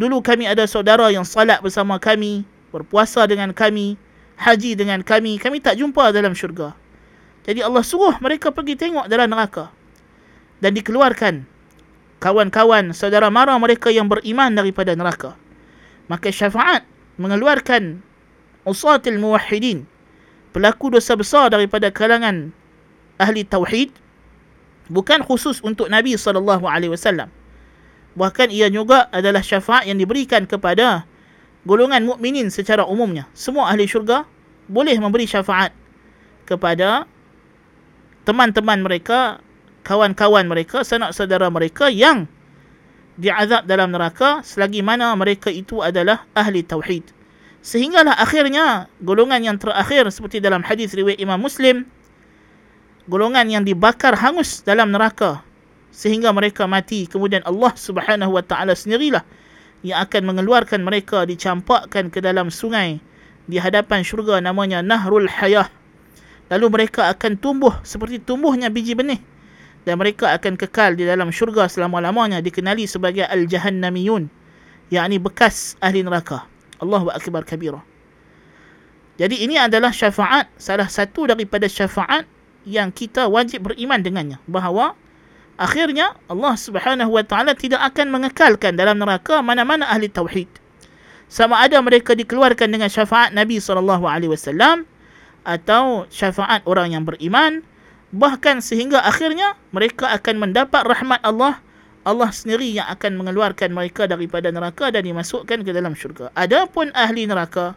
dulu 0.00 0.24
kami 0.24 0.48
ada 0.48 0.64
saudara 0.64 1.08
yang 1.12 1.24
salat 1.24 1.60
bersama 1.60 2.00
kami 2.00 2.42
berpuasa 2.74 3.28
dengan 3.30 3.54
kami 3.54 4.00
haji 4.38 4.74
dengan 4.74 5.00
kami, 5.02 5.38
kami 5.38 5.62
tak 5.62 5.78
jumpa 5.78 6.10
dalam 6.10 6.34
syurga. 6.34 6.74
Jadi 7.44 7.60
Allah 7.60 7.84
suruh 7.84 8.16
mereka 8.18 8.50
pergi 8.50 8.74
tengok 8.74 9.06
dalam 9.06 9.30
neraka. 9.30 9.70
Dan 10.58 10.72
dikeluarkan 10.72 11.44
kawan-kawan 12.18 12.96
saudara 12.96 13.28
mara 13.28 13.52
mereka 13.60 13.92
yang 13.92 14.08
beriman 14.08 14.56
daripada 14.56 14.96
neraka. 14.96 15.36
Maka 16.08 16.32
syafaat 16.32 16.84
mengeluarkan 17.20 18.00
usatil 18.64 19.20
muwahhidin 19.20 19.84
pelaku 20.56 20.88
dosa 20.88 21.14
besar 21.14 21.52
daripada 21.52 21.92
kalangan 21.92 22.54
ahli 23.20 23.44
tauhid 23.44 23.92
bukan 24.92 25.24
khusus 25.24 25.60
untuk 25.64 25.88
Nabi 25.88 26.16
sallallahu 26.16 26.64
alaihi 26.68 26.92
wasallam. 26.92 27.28
Bahkan 28.14 28.50
ia 28.54 28.70
juga 28.70 29.10
adalah 29.10 29.42
syafaat 29.42 29.90
yang 29.90 29.98
diberikan 29.98 30.46
kepada 30.46 31.04
golongan 31.64 32.04
mukminin 32.04 32.52
secara 32.52 32.84
umumnya 32.84 33.24
semua 33.32 33.72
ahli 33.72 33.88
syurga 33.88 34.28
boleh 34.68 34.96
memberi 35.00 35.24
syafaat 35.24 35.72
kepada 36.44 37.08
teman-teman 38.28 38.84
mereka 38.84 39.40
kawan-kawan 39.84 40.44
mereka 40.44 40.84
sanak 40.84 41.16
saudara 41.16 41.48
mereka 41.48 41.88
yang 41.88 42.28
diazab 43.16 43.64
dalam 43.64 43.92
neraka 43.92 44.44
selagi 44.44 44.84
mana 44.84 45.12
mereka 45.16 45.48
itu 45.48 45.80
adalah 45.80 46.24
ahli 46.36 46.60
tauhid 46.60 47.04
sehinggalah 47.64 48.12
akhirnya 48.20 48.92
golongan 49.00 49.40
yang 49.40 49.56
terakhir 49.56 50.04
seperti 50.12 50.44
dalam 50.44 50.60
hadis 50.60 50.92
riwayat 50.92 51.16
Imam 51.16 51.40
Muslim 51.40 51.88
golongan 53.08 53.46
yang 53.52 53.64
dibakar 53.64 54.16
hangus 54.16 54.64
dalam 54.64 54.92
neraka 54.92 55.44
sehingga 55.94 56.34
mereka 56.34 56.64
mati 56.66 57.06
kemudian 57.06 57.44
Allah 57.46 57.72
Subhanahu 57.76 58.34
wa 58.34 58.42
taala 58.42 58.74
sendirilah 58.74 59.22
yang 59.84 60.00
akan 60.00 60.32
mengeluarkan 60.32 60.80
mereka 60.80 61.28
dicampakkan 61.28 62.08
ke 62.08 62.18
dalam 62.24 62.48
sungai 62.48 62.98
di 63.44 63.60
hadapan 63.60 64.00
syurga 64.00 64.40
namanya 64.40 64.80
Nahrul 64.80 65.28
Hayah. 65.28 65.68
Lalu 66.48 66.66
mereka 66.72 67.12
akan 67.12 67.36
tumbuh 67.36 67.76
seperti 67.84 68.20
tumbuhnya 68.20 68.72
biji 68.72 68.96
benih 68.96 69.20
dan 69.84 70.00
mereka 70.00 70.32
akan 70.32 70.56
kekal 70.56 70.96
di 70.96 71.04
dalam 71.04 71.28
syurga 71.28 71.68
selama-lamanya 71.68 72.40
dikenali 72.40 72.88
sebagai 72.88 73.28
Al-Jahannamiyun 73.28 74.28
yakni 74.88 75.20
bekas 75.20 75.76
ahli 75.84 76.00
neraka. 76.00 76.48
Allahu 76.80 77.12
akbar 77.12 77.44
kabira. 77.44 77.80
Jadi 79.14 79.46
ini 79.46 79.60
adalah 79.60 79.94
syafaat 79.94 80.50
salah 80.58 80.90
satu 80.90 81.30
daripada 81.30 81.70
syafaat 81.70 82.26
yang 82.64 82.90
kita 82.90 83.28
wajib 83.28 83.68
beriman 83.70 84.00
dengannya 84.00 84.40
bahawa 84.48 84.96
akhirnya 85.60 86.16
Allah 86.26 86.54
Subhanahu 86.56 87.14
wa 87.14 87.24
taala 87.24 87.52
tidak 87.54 87.80
akan 87.94 88.10
mengekalkan 88.10 88.74
dalam 88.74 88.98
neraka 88.98 89.44
mana-mana 89.44 89.86
ahli 89.88 90.10
tauhid. 90.10 90.48
Sama 91.28 91.60
ada 91.60 91.80
mereka 91.80 92.12
dikeluarkan 92.12 92.68
dengan 92.68 92.88
syafaat 92.88 93.32
Nabi 93.32 93.60
sallallahu 93.60 94.04
alaihi 94.04 94.32
wasallam 94.32 94.84
atau 95.44 96.08
syafaat 96.08 96.64
orang 96.64 96.96
yang 96.96 97.04
beriman 97.04 97.64
bahkan 98.14 98.62
sehingga 98.62 99.02
akhirnya 99.02 99.58
mereka 99.74 100.08
akan 100.14 100.48
mendapat 100.48 100.86
rahmat 100.86 101.20
Allah 101.26 101.60
Allah 102.04 102.30
sendiri 102.30 102.68
yang 102.68 102.86
akan 102.86 103.16
mengeluarkan 103.16 103.72
mereka 103.72 104.04
daripada 104.04 104.52
neraka 104.52 104.92
dan 104.92 105.08
dimasukkan 105.08 105.64
ke 105.64 105.70
dalam 105.72 105.96
syurga. 105.96 106.28
Adapun 106.36 106.92
ahli 106.92 107.24
neraka 107.24 107.74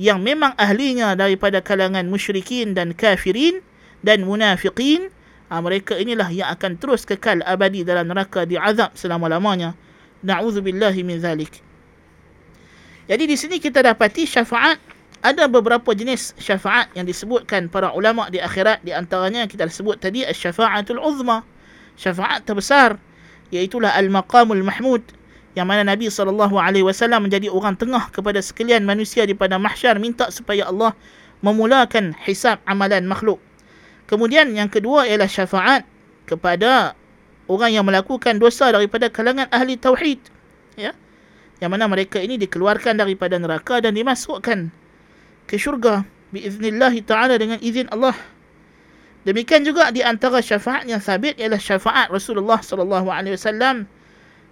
yang 0.00 0.22
memang 0.22 0.54
ahlinya 0.56 1.12
daripada 1.18 1.60
kalangan 1.60 2.06
musyrikin 2.08 2.72
dan 2.72 2.94
kafirin 2.94 3.60
dan 4.00 4.24
munafiqin 4.24 5.12
ha, 5.50 5.58
mereka 5.58 5.98
inilah 5.98 6.30
yang 6.32 6.48
akan 6.54 6.78
terus 6.78 7.04
kekal 7.04 7.42
abadi 7.44 7.82
dalam 7.82 8.08
neraka 8.08 8.46
diazab 8.46 8.94
selama-lamanya. 8.96 9.74
Na'udzubillahi 10.20 11.00
min 11.02 11.18
zalik. 11.20 11.60
Jadi 13.10 13.24
di 13.26 13.36
sini 13.36 13.56
kita 13.58 13.82
dapati 13.82 14.24
syafaat. 14.24 14.78
Ada 15.20 15.52
beberapa 15.52 15.92
jenis 15.92 16.32
syafaat 16.40 16.96
yang 16.96 17.04
disebutkan 17.04 17.68
para 17.68 17.92
ulama 17.92 18.32
di 18.32 18.40
akhirat. 18.40 18.80
Di 18.80 18.96
antaranya 18.96 19.44
kita 19.44 19.68
sebut 19.68 20.00
tadi 20.00 20.24
syafaatul 20.24 20.96
uzma. 20.96 21.44
Syafaat 22.00 22.48
terbesar 22.48 22.96
iaitu 23.52 23.76
al-maqamul 23.82 24.64
mahmud 24.64 25.04
yang 25.58 25.66
mana 25.66 25.82
Nabi 25.82 26.08
SAW 26.08 26.46
menjadi 27.20 27.50
orang 27.50 27.74
tengah 27.74 28.08
kepada 28.14 28.38
sekalian 28.38 28.86
manusia 28.86 29.26
di 29.26 29.34
pada 29.34 29.58
mahsyar 29.58 29.98
minta 29.98 30.30
supaya 30.30 30.70
Allah 30.70 30.94
memulakan 31.42 32.14
hisab 32.24 32.62
amalan 32.64 33.04
makhluk 33.04 33.42
Kemudian 34.10 34.50
yang 34.50 34.66
kedua 34.66 35.06
ialah 35.06 35.30
syafaat 35.30 35.86
kepada 36.26 36.98
orang 37.46 37.70
yang 37.70 37.86
melakukan 37.86 38.42
dosa 38.42 38.74
daripada 38.74 39.06
kalangan 39.06 39.46
ahli 39.54 39.78
tauhid. 39.78 40.18
Ya. 40.74 40.98
Yang 41.62 41.70
mana 41.70 41.86
mereka 41.86 42.18
ini 42.18 42.34
dikeluarkan 42.34 42.98
daripada 42.98 43.38
neraka 43.38 43.78
dan 43.78 43.94
dimasukkan 43.94 44.74
ke 45.46 45.54
syurga 45.54 46.02
biiznillah 46.34 46.90
taala 47.06 47.38
dengan 47.38 47.62
izin 47.62 47.86
Allah. 47.94 48.18
Demikian 49.22 49.62
juga 49.62 49.94
di 49.94 50.02
antara 50.02 50.42
syafaat 50.42 50.90
yang 50.90 50.98
sabit 50.98 51.38
ialah 51.38 51.60
syafaat 51.62 52.10
Rasulullah 52.10 52.58
sallallahu 52.58 53.14
alaihi 53.14 53.38
wasallam 53.38 53.86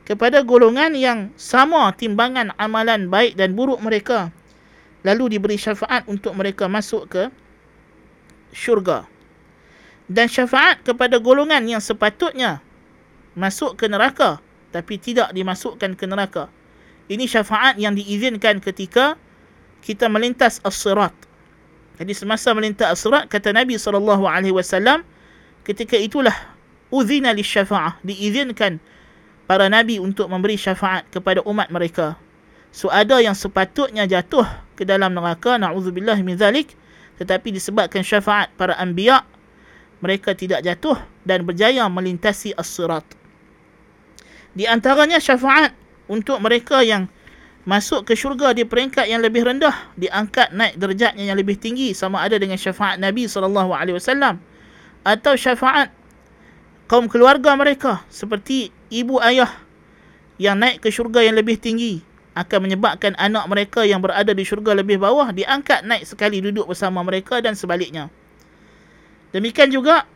kepada 0.07 0.47
golongan 0.47 0.95
yang 0.95 1.35
sama 1.35 1.91
timbangan 1.99 2.55
amalan 2.63 3.11
baik 3.11 3.35
dan 3.35 3.59
buruk 3.59 3.81
mereka 3.83 4.31
lalu 5.03 5.35
diberi 5.35 5.57
syafaat 5.57 6.05
untuk 6.05 6.37
mereka 6.37 6.69
masuk 6.69 7.09
ke 7.09 7.23
syurga 8.53 9.09
dan 10.09 10.27
syafaat 10.27 10.81
kepada 10.83 11.21
golongan 11.21 11.61
yang 11.69 11.85
sepatutnya 11.85 12.65
masuk 13.37 13.77
ke 13.77 13.87
neraka 13.87 14.41
tapi 14.73 15.01
tidak 15.01 15.33
dimasukkan 15.33 15.97
ke 15.97 16.05
neraka. 16.05 16.49
Ini 17.09 17.25
syafaat 17.25 17.81
yang 17.81 17.97
diizinkan 17.97 18.61
ketika 18.61 19.17
kita 19.81 20.13
melintas 20.13 20.61
as-sirat. 20.61 21.13
Jadi 21.97 22.13
semasa 22.13 22.53
melintas 22.53 22.89
as-sirat 22.93 23.33
kata 23.33 23.53
Nabi 23.57 23.81
SAW 23.81 25.01
ketika 25.65 25.97
itulah 25.97 26.37
uzina 26.93 27.33
li 27.33 27.45
syafa'ah 27.45 28.01
diizinkan 28.05 28.81
para 29.49 29.69
nabi 29.73 29.97
untuk 29.97 30.29
memberi 30.29 30.61
syafaat 30.61 31.09
kepada 31.09 31.41
umat 31.49 31.73
mereka. 31.73 32.17
So 32.73 32.93
ada 32.93 33.21
yang 33.21 33.33
sepatutnya 33.33 34.05
jatuh 34.05 34.45
ke 34.77 34.85
dalam 34.85 35.17
neraka 35.17 35.57
na'udzubillah 35.57 36.21
min 36.21 36.37
zalik 36.37 36.77
tetapi 37.17 37.57
disebabkan 37.57 38.05
syafaat 38.05 38.53
para 38.61 38.77
anbiya' 38.77 39.38
mereka 39.99 40.35
tidak 40.35 40.63
jatuh 40.63 40.99
dan 41.27 41.43
berjaya 41.43 41.87
melintasi 41.91 42.55
as-sirat. 42.55 43.05
Di 44.55 44.65
antaranya 44.67 45.19
syafaat 45.19 45.75
untuk 46.09 46.41
mereka 46.43 46.83
yang 46.83 47.07
masuk 47.69 48.09
ke 48.09 48.17
syurga 48.17 48.57
di 48.57 48.65
peringkat 48.65 49.13
yang 49.13 49.21
lebih 49.21 49.45
rendah, 49.45 49.93
diangkat 50.01 50.57
naik 50.57 50.81
derajatnya 50.81 51.29
yang 51.29 51.37
lebih 51.37 51.61
tinggi 51.61 51.93
sama 51.93 52.25
ada 52.25 52.41
dengan 52.41 52.57
syafaat 52.57 52.97
Nabi 52.97 53.29
sallallahu 53.29 53.77
alaihi 53.77 54.01
wasallam 54.01 54.41
atau 55.05 55.37
syafaat 55.37 55.93
kaum 56.89 57.07
keluarga 57.13 57.53
mereka 57.55 58.01
seperti 58.09 58.73
ibu 58.89 59.21
ayah 59.21 59.53
yang 60.41 60.57
naik 60.57 60.81
ke 60.81 60.89
syurga 60.89 61.21
yang 61.21 61.37
lebih 61.37 61.61
tinggi 61.61 62.01
akan 62.39 62.71
menyebabkan 62.71 63.19
anak 63.19 63.45
mereka 63.51 63.83
yang 63.83 63.99
berada 63.99 64.31
di 64.31 64.47
syurga 64.47 64.73
lebih 64.73 65.03
bawah 65.03 65.29
diangkat 65.35 65.83
naik 65.83 66.07
sekali 66.07 66.39
duduk 66.39 66.71
bersama 66.71 67.03
mereka 67.03 67.43
dan 67.43 67.59
sebaliknya. 67.59 68.09
Demikian 69.35 69.69
juga 69.69 70.09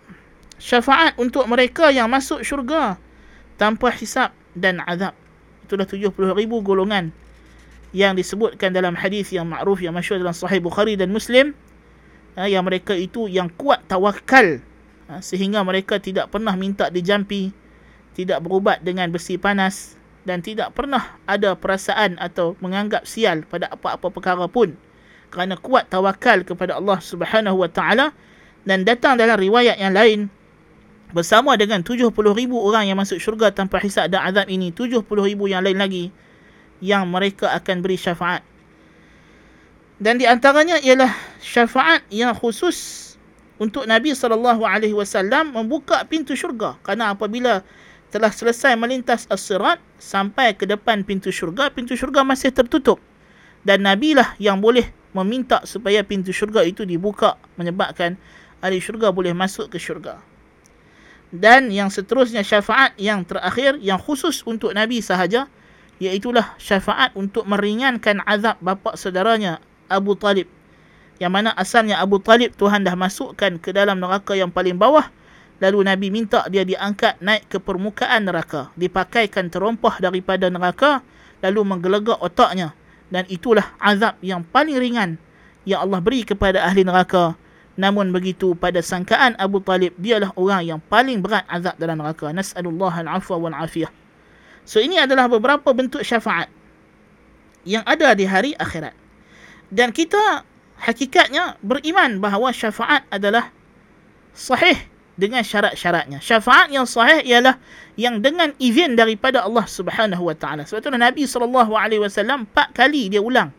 syafaat 0.57 1.19
untuk 1.21 1.45
mereka 1.51 1.93
yang 1.93 2.09
masuk 2.09 2.41
syurga 2.47 2.97
tanpa 3.61 3.93
hisap 3.93 4.33
dan 4.57 4.81
azab. 4.89 5.13
Itulah 5.69 5.89
70 5.89 6.13
ribu 6.37 6.61
golongan 6.65 7.13
yang 7.93 8.17
disebutkan 8.17 8.73
dalam 8.73 8.97
hadis 8.97 9.33
yang 9.33 9.49
ma'ruf 9.49 9.85
yang 9.85 9.93
masyhur 9.93 10.17
dalam 10.17 10.33
sahih 10.33 10.61
Bukhari 10.65 10.97
dan 10.97 11.13
Muslim. 11.13 11.53
Ha, 12.33 12.49
yang 12.49 12.65
mereka 12.65 12.97
itu 12.97 13.29
yang 13.29 13.53
kuat 13.53 13.85
tawakal. 13.85 14.65
Ha, 15.13 15.21
sehingga 15.21 15.61
mereka 15.61 16.01
tidak 16.01 16.33
pernah 16.33 16.57
minta 16.57 16.89
dijampi 16.89 17.53
tidak 18.13 18.45
berubat 18.45 18.85
dengan 18.85 19.09
besi 19.09 19.41
panas 19.41 19.97
dan 20.23 20.45
tidak 20.45 20.77
pernah 20.77 21.19
ada 21.27 21.59
perasaan 21.59 22.21
atau 22.21 22.55
menganggap 22.63 23.09
sial 23.09 23.43
pada 23.49 23.73
apa-apa 23.73 24.13
perkara 24.13 24.47
pun. 24.47 24.77
Kerana 25.33 25.57
kuat 25.57 25.89
tawakal 25.89 26.45
kepada 26.45 26.77
Allah 26.77 27.01
Subhanahu 27.01 27.65
wa 27.65 27.71
taala 27.73 28.13
dan 28.63 28.87
datang 28.87 29.19
dalam 29.19 29.35
riwayat 29.39 29.79
yang 29.79 29.95
lain 29.95 30.31
bersama 31.13 31.55
dengan 31.61 31.85
70 31.85 32.09
ribu 32.33 32.57
orang 32.63 32.89
yang 32.89 32.97
masuk 32.97 33.21
syurga 33.21 33.53
tanpa 33.53 33.83
hisab 33.83 34.09
dan 34.09 34.25
azab 34.33 34.49
ini 34.49 34.73
70 34.73 35.05
ribu 35.05 35.45
yang 35.51 35.61
lain 35.61 35.77
lagi 35.77 36.05
yang 36.83 37.07
mereka 37.07 37.53
akan 37.55 37.85
beri 37.85 38.01
syafaat. 38.01 38.43
Dan 40.03 40.19
di 40.19 40.27
antaranya 40.27 40.83
ialah 40.83 41.15
syafaat 41.39 42.03
yang 42.11 42.35
khusus 42.35 43.15
untuk 43.63 43.87
Nabi 43.87 44.11
sallallahu 44.19 44.67
alaihi 44.67 44.97
wasallam 44.97 45.55
membuka 45.55 46.03
pintu 46.11 46.35
syurga. 46.35 46.75
Kerana 46.83 47.15
apabila 47.15 47.63
telah 48.11 48.35
selesai 48.35 48.75
melintas 48.75 49.31
as-sirat 49.31 49.79
sampai 50.03 50.59
ke 50.59 50.67
depan 50.67 51.07
pintu 51.07 51.31
syurga 51.31 51.71
pintu 51.71 51.95
syurga 51.95 52.27
masih 52.27 52.51
tertutup. 52.51 52.99
Dan 53.63 53.87
Nabi 53.87 54.19
lah 54.19 54.35
yang 54.43 54.59
boleh 54.59 54.91
meminta 55.15 55.63
supaya 55.63 56.03
pintu 56.03 56.35
syurga 56.35 56.67
itu 56.67 56.83
dibuka 56.83 57.39
menyebabkan 57.55 58.19
ahli 58.63 58.79
syurga 58.79 59.11
boleh 59.11 59.35
masuk 59.35 59.69
ke 59.69 59.77
syurga. 59.77 60.23
Dan 61.35 61.73
yang 61.75 61.91
seterusnya 61.91 62.47
syafaat 62.47 62.95
yang 62.97 63.27
terakhir 63.27 63.81
yang 63.83 63.99
khusus 63.99 64.47
untuk 64.47 64.71
Nabi 64.77 65.03
sahaja 65.03 65.51
iaitulah 65.99 66.55
syafaat 66.61 67.13
untuk 67.19 67.45
meringankan 67.49 68.23
azab 68.25 68.61
bapa 68.63 68.95
saudaranya 68.95 69.59
Abu 69.91 70.15
Talib. 70.15 70.47
Yang 71.19 71.33
mana 71.33 71.51
asalnya 71.57 71.99
Abu 71.99 72.21
Talib 72.21 72.55
Tuhan 72.55 72.87
dah 72.87 72.95
masukkan 72.95 73.59
ke 73.59 73.73
dalam 73.75 73.99
neraka 73.99 74.37
yang 74.39 74.53
paling 74.53 74.79
bawah 74.79 75.09
lalu 75.63 75.87
Nabi 75.87 76.11
minta 76.11 76.43
dia 76.51 76.67
diangkat 76.67 77.23
naik 77.23 77.47
ke 77.47 77.63
permukaan 77.63 78.27
neraka 78.27 78.75
dipakaikan 78.75 79.47
terompah 79.47 80.03
daripada 80.03 80.51
neraka 80.53 81.01
lalu 81.41 81.65
menggelegak 81.65 82.21
otaknya. 82.21 82.77
Dan 83.13 83.29
itulah 83.29 83.77
azab 83.77 84.17
yang 84.25 84.41
paling 84.41 84.77
ringan 84.81 85.21
yang 85.69 85.85
Allah 85.85 86.01
beri 86.01 86.25
kepada 86.25 86.65
ahli 86.65 86.85
neraka 86.85 87.37
namun 87.79 88.13
begitu 88.13 88.53
pada 88.53 88.85
sangkaan 88.85 89.33
Abu 89.41 89.65
Talib 89.65 89.97
dialah 89.97 90.33
orang 90.37 90.63
yang 90.65 90.81
paling 90.93 91.25
berat 91.25 91.49
azab 91.49 91.77
dalam 91.81 92.01
neraka 92.01 92.29
nasallallahu 92.31 92.93
al-afwa 92.93 93.49
wal 93.49 93.57
afiyah 93.57 93.89
so 94.69 94.79
ini 94.79 95.01
adalah 95.01 95.29
beberapa 95.29 95.73
bentuk 95.73 96.05
syafaat 96.05 96.53
yang 97.65 97.81
ada 97.89 98.13
di 98.13 98.29
hari 98.29 98.53
akhirat 98.59 98.93
dan 99.73 99.89
kita 99.95 100.45
hakikatnya 100.83 101.57
beriman 101.63 102.19
bahawa 102.19 102.53
syafaat 102.53 103.09
adalah 103.09 103.49
sahih 104.35 104.77
dengan 105.15 105.45
syarat-syaratnya. 105.45 106.19
Syafaat 106.19 106.73
yang 106.73 106.89
sahih 106.89 107.23
ialah 107.23 107.61
yang 107.95 108.19
dengan 108.19 108.57
izin 108.57 108.97
daripada 108.99 109.45
Allah 109.45 109.65
Subhanahu 109.69 110.27
Wa 110.33 110.37
Taala. 110.37 110.63
Sebab 110.65 110.83
itu 110.83 110.91
Nabi 110.91 111.23
sallallahu 111.29 111.73
alaihi 111.77 112.01
wasallam 112.03 112.49
empat 112.49 112.73
kali 112.75 113.13
dia 113.13 113.21
ulang. 113.21 113.53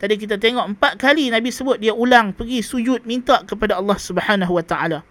Tadi 0.00 0.16
kita 0.16 0.40
tengok 0.40 0.64
empat 0.76 0.96
kali 0.96 1.28
Nabi 1.28 1.52
sebut 1.52 1.76
dia 1.76 1.92
ulang 1.92 2.32
pergi 2.32 2.64
sujud 2.64 3.04
minta 3.04 3.44
kepada 3.44 3.76
Allah 3.76 4.00
Subhanahu 4.00 4.56
Wa 4.56 4.64
Taala. 4.64 5.04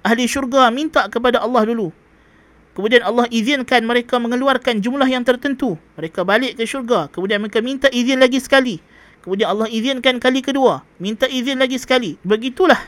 Ahli 0.00 0.24
syurga 0.24 0.72
minta 0.72 1.04
kepada 1.12 1.44
Allah 1.44 1.68
dulu. 1.68 1.92
Kemudian 2.72 3.04
Allah 3.04 3.28
izinkan 3.28 3.84
mereka 3.84 4.16
mengeluarkan 4.16 4.80
jumlah 4.80 5.04
yang 5.04 5.20
tertentu. 5.28 5.76
Mereka 6.00 6.24
balik 6.24 6.56
ke 6.56 6.64
syurga. 6.64 7.12
Kemudian 7.12 7.44
mereka 7.44 7.60
minta 7.60 7.92
izin 7.92 8.16
lagi 8.16 8.40
sekali. 8.40 8.80
Kemudian 9.20 9.52
Allah 9.52 9.68
izinkan 9.68 10.16
kali 10.16 10.40
kedua. 10.40 10.88
Minta 10.96 11.28
izin 11.28 11.60
lagi 11.60 11.76
sekali. 11.76 12.16
Begitulah 12.24 12.80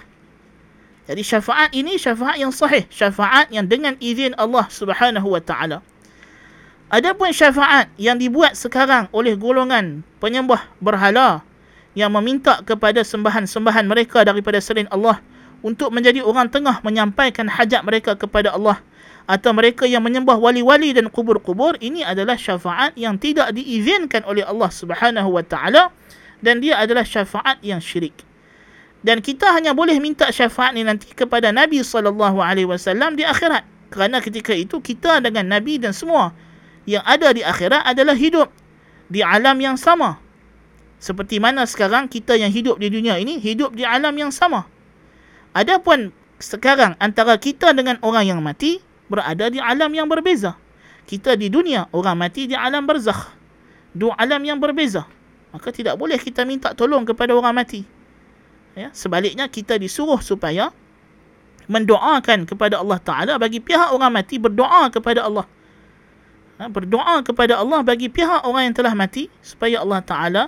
jadi 1.03 1.23
syafaat 1.27 1.75
ini 1.75 1.99
syafaat 1.99 2.39
yang 2.39 2.55
sahih, 2.55 2.87
syafaat 2.87 3.51
yang 3.51 3.67
dengan 3.67 3.99
izin 3.99 4.39
Allah 4.39 4.71
Subhanahu 4.71 5.35
wa 5.35 5.43
taala. 5.43 5.83
Adapun 6.93 7.33
syafaat 7.33 7.89
yang 7.97 8.21
dibuat 8.21 8.53
sekarang 8.53 9.09
oleh 9.17 9.33
golongan 9.33 10.05
penyembah 10.21 10.61
berhala 10.77 11.41
yang 11.97 12.13
meminta 12.13 12.61
kepada 12.69 13.01
sembahan-sembahan 13.01 13.89
mereka 13.89 14.21
daripada 14.29 14.61
selain 14.61 14.85
Allah 14.93 15.25
untuk 15.65 15.89
menjadi 15.89 16.21
orang 16.21 16.53
tengah 16.53 16.85
menyampaikan 16.85 17.49
hajat 17.49 17.81
mereka 17.81 18.13
kepada 18.13 18.53
Allah 18.53 18.77
atau 19.25 19.57
mereka 19.57 19.89
yang 19.89 20.05
menyembah 20.05 20.37
wali-wali 20.37 20.93
dan 20.93 21.09
kubur-kubur. 21.09 21.81
Ini 21.81 22.05
adalah 22.05 22.37
syafaat 22.37 22.93
yang 22.93 23.17
tidak 23.17 23.57
diizinkan 23.57 24.29
oleh 24.29 24.45
Allah 24.45 24.69
Subhanahu 24.69 25.33
wa 25.33 25.41
taala 25.41 25.89
dan 26.45 26.61
dia 26.61 26.77
adalah 26.77 27.09
syafaat 27.09 27.57
yang 27.65 27.81
syirik. 27.81 28.21
Dan 29.01 29.25
kita 29.25 29.49
hanya 29.57 29.73
boleh 29.73 29.97
minta 29.97 30.29
syafaat 30.29 30.77
ni 30.77 30.85
nanti 30.85 31.09
kepada 31.17 31.57
Nabi 31.57 31.81
sallallahu 31.81 32.37
alaihi 32.37 32.69
wasallam 32.69 33.17
di 33.17 33.25
akhirat. 33.25 33.65
Kerana 33.89 34.21
ketika 34.21 34.53
itu 34.53 34.77
kita 34.85 35.25
dengan 35.25 35.57
Nabi 35.57 35.81
dan 35.81 35.97
semua 35.97 36.37
yang 36.89 37.05
ada 37.07 37.31
di 37.31 37.43
akhirat 37.47 37.87
adalah 37.87 38.17
hidup 38.17 38.51
di 39.07 39.23
alam 39.23 39.59
yang 39.63 39.79
sama. 39.79 40.19
Seperti 41.03 41.43
mana 41.43 41.67
sekarang 41.67 42.07
kita 42.07 42.39
yang 42.39 42.51
hidup 42.51 42.79
di 42.79 42.87
dunia 42.87 43.19
ini 43.19 43.43
hidup 43.43 43.75
di 43.75 43.83
alam 43.83 44.15
yang 44.15 44.31
sama. 44.31 44.67
Adapun 45.51 46.15
sekarang 46.39 46.95
antara 47.03 47.35
kita 47.39 47.75
dengan 47.75 47.99
orang 48.03 48.25
yang 48.27 48.41
mati 48.43 48.79
berada 49.11 49.51
di 49.51 49.59
alam 49.59 49.91
yang 49.91 50.07
berbeza. 50.07 50.55
Kita 51.03 51.35
di 51.35 51.51
dunia 51.51 51.91
orang 51.91 52.15
mati 52.15 52.47
di 52.47 52.55
alam 52.55 52.87
barzakh 52.87 53.35
dua 53.93 54.15
alam 54.15 54.43
yang 54.47 54.63
berbeza. 54.63 55.05
Maka 55.53 55.75
tidak 55.75 55.99
boleh 55.99 56.17
kita 56.17 56.47
minta 56.47 56.73
tolong 56.73 57.05
kepada 57.05 57.35
orang 57.35 57.53
mati. 57.53 57.83
Ya 58.73 58.89
sebaliknya 58.95 59.51
kita 59.51 59.77
disuruh 59.77 60.23
supaya 60.23 60.73
mendoakan 61.67 62.49
kepada 62.49 62.81
Allah 62.81 62.99
taala 63.03 63.33
bagi 63.37 63.59
pihak 63.63 63.93
orang 63.93 64.23
mati 64.23 64.39
berdoa 64.41 64.89
kepada 64.89 65.27
Allah 65.29 65.45
ha, 66.63 66.71
berdoa 66.71 67.27
kepada 67.27 67.59
Allah 67.59 67.83
bagi 67.83 68.07
pihak 68.07 68.47
orang 68.47 68.71
yang 68.71 68.77
telah 68.79 68.95
mati 68.95 69.27
supaya 69.43 69.83
Allah 69.83 69.99
taala 69.99 70.45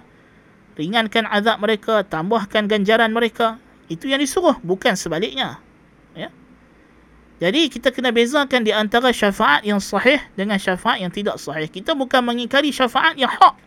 ringankan 0.79 1.27
azab 1.27 1.59
mereka 1.59 2.07
tambahkan 2.07 2.71
ganjaran 2.71 3.11
mereka. 3.11 3.59
Itu 3.91 4.07
yang 4.07 4.23
disuruh 4.23 4.57
bukan 4.63 4.95
sebaliknya. 4.95 5.59
Ya. 6.15 6.31
Jadi 7.43 7.67
kita 7.69 7.91
kena 7.91 8.15
bezakan 8.15 8.63
di 8.63 8.71
antara 8.71 9.11
syafaat 9.11 9.67
yang 9.67 9.83
sahih 9.83 10.23
dengan 10.39 10.57
syafaat 10.57 11.03
yang 11.03 11.11
tidak 11.11 11.37
sahih. 11.43 11.67
Kita 11.67 11.93
bukan 11.93 12.23
mengingkari 12.23 12.71
syafaat 12.71 13.19
yang 13.19 13.29
hak. 13.29 13.59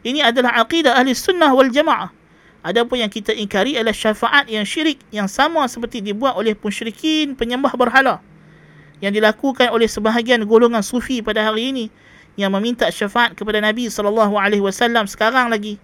Ini 0.00 0.32
adalah 0.32 0.56
akidah 0.64 0.96
ahli 0.96 1.12
sunnah 1.12 1.52
wal 1.52 1.68
jamaah. 1.68 2.08
Adapun 2.60 3.00
yang 3.00 3.12
kita 3.12 3.32
ingkari 3.32 3.76
adalah 3.76 3.96
syafaat 3.96 4.48
yang 4.48 4.64
syirik 4.68 5.00
yang 5.12 5.28
sama 5.28 5.64
seperti 5.64 6.04
dibuat 6.04 6.36
oleh 6.36 6.52
pensyirikin 6.52 7.32
penyembah 7.32 7.72
berhala 7.72 8.20
yang 9.00 9.12
dilakukan 9.16 9.72
oleh 9.72 9.88
sebahagian 9.88 10.44
golongan 10.44 10.84
sufi 10.84 11.24
pada 11.24 11.44
hari 11.44 11.72
ini 11.72 11.86
yang 12.36 12.52
meminta 12.52 12.88
syafaat 12.88 13.36
kepada 13.36 13.60
Nabi 13.60 13.88
sallallahu 13.88 14.36
alaihi 14.36 14.62
wasallam 14.62 15.08
sekarang 15.08 15.48
lagi. 15.48 15.80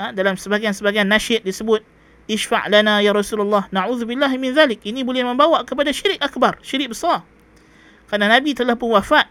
Ha, 0.00 0.12
dalam 0.12 0.36
sebahagian-sebahagian 0.36 1.08
nasyid 1.08 1.44
disebut 1.44 1.84
isfa' 2.28 2.68
lana 2.72 3.04
ya 3.04 3.12
Rasulullah 3.12 3.68
na'udzubillah 3.72 4.30
min 4.36 4.56
zalik. 4.56 4.80
Ini 4.84 5.04
boleh 5.04 5.24
membawa 5.24 5.64
kepada 5.64 5.92
syirik 5.92 6.20
akbar, 6.20 6.60
syirik 6.64 6.92
besar. 6.92 7.24
Kerana 8.08 8.28
Nabi 8.38 8.52
telah 8.52 8.76
pun 8.76 8.92
wafat 8.92 9.28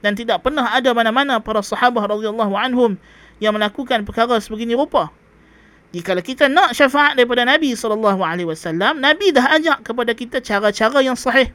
dan 0.00 0.16
tidak 0.16 0.44
pernah 0.44 0.72
ada 0.72 0.92
mana-mana 0.92 1.40
para 1.40 1.60
sahabat 1.60 2.08
radhiyallahu 2.08 2.52
anhum 2.56 2.96
yang 3.40 3.56
melakukan 3.56 4.04
perkara 4.04 4.40
sebegini 4.40 4.76
rupa 4.76 5.12
jika 5.94 6.18
kita 6.18 6.50
nak 6.50 6.74
syafaat 6.74 7.14
daripada 7.14 7.46
Nabi 7.46 7.70
SAW, 7.78 8.98
Nabi 8.98 9.30
dah 9.30 9.46
ajak 9.54 9.86
kepada 9.86 10.10
kita 10.10 10.42
cara-cara 10.42 10.98
yang 11.06 11.14
sahih. 11.14 11.54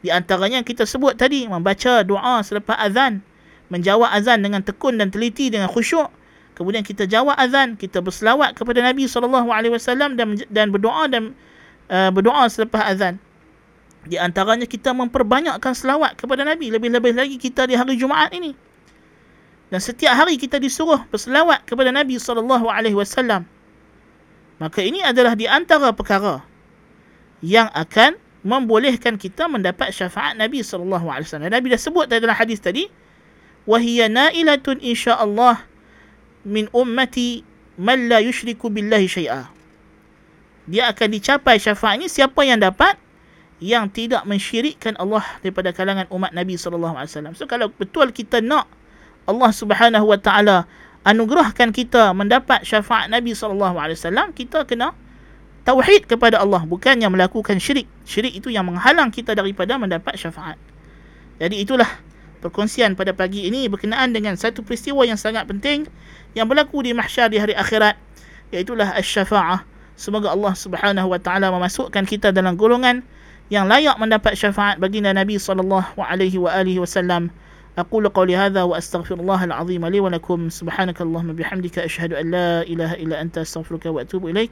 Di 0.00 0.08
antaranya 0.08 0.64
kita 0.64 0.88
sebut 0.88 1.16
tadi, 1.16 1.44
membaca 1.44 2.00
doa 2.00 2.40
selepas 2.40 2.76
azan. 2.80 3.20
Menjawab 3.68 4.10
azan 4.10 4.40
dengan 4.40 4.64
tekun 4.64 4.96
dan 4.96 5.12
teliti 5.12 5.52
dengan 5.52 5.68
khusyuk. 5.68 6.08
Kemudian 6.56 6.84
kita 6.84 7.08
jawab 7.08 7.36
azan, 7.36 7.76
kita 7.76 8.04
berselawat 8.04 8.52
kepada 8.56 8.84
Nabi 8.84 9.08
SAW 9.08 10.16
dan, 10.16 10.36
dan 10.50 10.66
berdoa 10.68 11.08
dan 11.08 11.32
uh, 11.88 12.10
berdoa 12.12 12.48
selepas 12.48 12.84
azan. 12.84 13.16
Di 14.08 14.16
antaranya 14.16 14.64
kita 14.64 14.96
memperbanyakkan 14.96 15.76
selawat 15.76 16.16
kepada 16.16 16.44
Nabi. 16.44 16.72
Lebih-lebih 16.72 17.12
lagi 17.12 17.36
kita 17.36 17.68
di 17.68 17.76
hari 17.76 18.00
Jumaat 18.00 18.32
ini. 18.32 18.56
Dan 19.70 19.78
setiap 19.78 20.16
hari 20.16 20.40
kita 20.40 20.56
disuruh 20.56 21.04
berselawat 21.12 21.62
kepada 21.68 21.92
Nabi 21.92 22.16
SAW. 22.16 23.44
Maka 24.60 24.80
ini 24.84 25.00
adalah 25.00 25.32
di 25.36 25.48
antara 25.48 25.92
perkara 25.92 26.44
yang 27.40 27.72
akan 27.72 28.20
membolehkan 28.40 29.20
kita 29.20 29.46
mendapat 29.46 29.92
syafaat 29.92 30.36
Nabi 30.36 30.64
sallallahu 30.64 31.06
alaihi 31.08 31.28
wasallam. 31.28 31.52
Nabi 31.52 31.66
dah 31.72 31.80
sebut 31.80 32.08
dalam 32.08 32.32
hadis 32.32 32.60
tadi, 32.60 32.88
"Wa 33.68 33.76
hiya 33.76 34.08
nailatun 34.08 34.80
insyaallah 34.80 35.60
min 36.48 36.68
ummati 36.72 37.44
man 37.76 38.08
la 38.08 38.24
yushriku 38.24 38.72
billahi 38.72 39.06
syai'a." 39.06 39.52
Dia 40.70 40.88
akan 40.92 41.08
dicapai 41.12 41.60
syafaat 41.60 42.00
ini 42.00 42.06
siapa 42.08 42.40
yang 42.46 42.62
dapat 42.62 42.96
yang 43.60 43.92
tidak 43.92 44.24
mensyirikkan 44.24 44.96
Allah 44.96 45.20
daripada 45.44 45.76
kalangan 45.76 46.08
umat 46.08 46.32
Nabi 46.32 46.56
sallallahu 46.56 46.96
alaihi 46.96 47.12
wasallam. 47.12 47.34
So 47.36 47.44
kalau 47.44 47.68
betul 47.68 48.08
kita 48.08 48.40
nak 48.40 48.64
Allah 49.28 49.52
Subhanahu 49.52 50.08
wa 50.08 50.16
taala 50.16 50.64
anugerahkan 51.04 51.72
kita 51.72 52.12
mendapat 52.16 52.64
syafaat 52.64 53.12
Nabi 53.12 53.36
sallallahu 53.36 53.76
alaihi 53.76 54.00
wasallam, 54.00 54.32
kita 54.32 54.64
kena 54.64 54.96
tauhid 55.65 56.05
kepada 56.05 56.39
Allah 56.39 56.61
bukannya 56.63 57.09
melakukan 57.09 57.57
syirik. 57.57 57.89
Syirik 58.05 58.37
itu 58.37 58.53
yang 58.53 58.69
menghalang 58.69 59.09
kita 59.09 59.33
daripada 59.33 59.75
mendapat 59.81 60.13
syafaat. 60.15 60.55
Jadi 61.41 61.65
itulah 61.65 61.89
perkongsian 62.39 62.93
pada 62.93 63.11
pagi 63.11 63.49
ini 63.49 63.65
berkenaan 63.67 64.13
dengan 64.13 64.37
satu 64.37 64.61
peristiwa 64.61 65.03
yang 65.03 65.17
sangat 65.17 65.49
penting 65.49 65.89
yang 66.37 66.45
berlaku 66.45 66.85
di 66.85 66.93
mahsyar 66.93 67.33
di 67.33 67.41
hari 67.41 67.57
akhirat 67.57 67.97
iaitu 68.53 68.77
asy-syafa'ah. 68.77 69.65
Semoga 69.95 70.31
Allah 70.31 70.53
Subhanahu 70.53 71.07
wa 71.11 71.19
taala 71.19 71.49
memasukkan 71.49 72.03
kita 72.03 72.35
dalam 72.35 72.59
golongan 72.59 73.01
yang 73.47 73.65
layak 73.65 73.95
mendapat 73.95 74.35
syafaat 74.35 74.77
baginda 74.77 75.15
Nabi 75.15 75.39
sallallahu 75.39 75.97
alaihi 75.99 76.37
wa 76.39 76.53
alihi 76.53 76.79
wasallam. 76.79 77.33
أقول 77.75 78.07
قولي 78.09 78.35
هذا 78.39 78.63
وأستغفر 78.63 79.19
الله 79.19 79.43
العظيم 79.43 79.85
لي 79.85 79.99
ولكم 79.99 80.49
سبحانك 80.49 80.95
اللهم 81.01 81.35
بحمدك 81.35 81.79
أشهد 81.79 82.13
أن 82.13 82.31
لا 82.31 82.63
إله 82.63 83.03
إلا 83.03 83.21
أنت 83.21 83.37
أستغفرك 83.37 83.85
وأتوب 83.85 84.31
إليك 84.31 84.51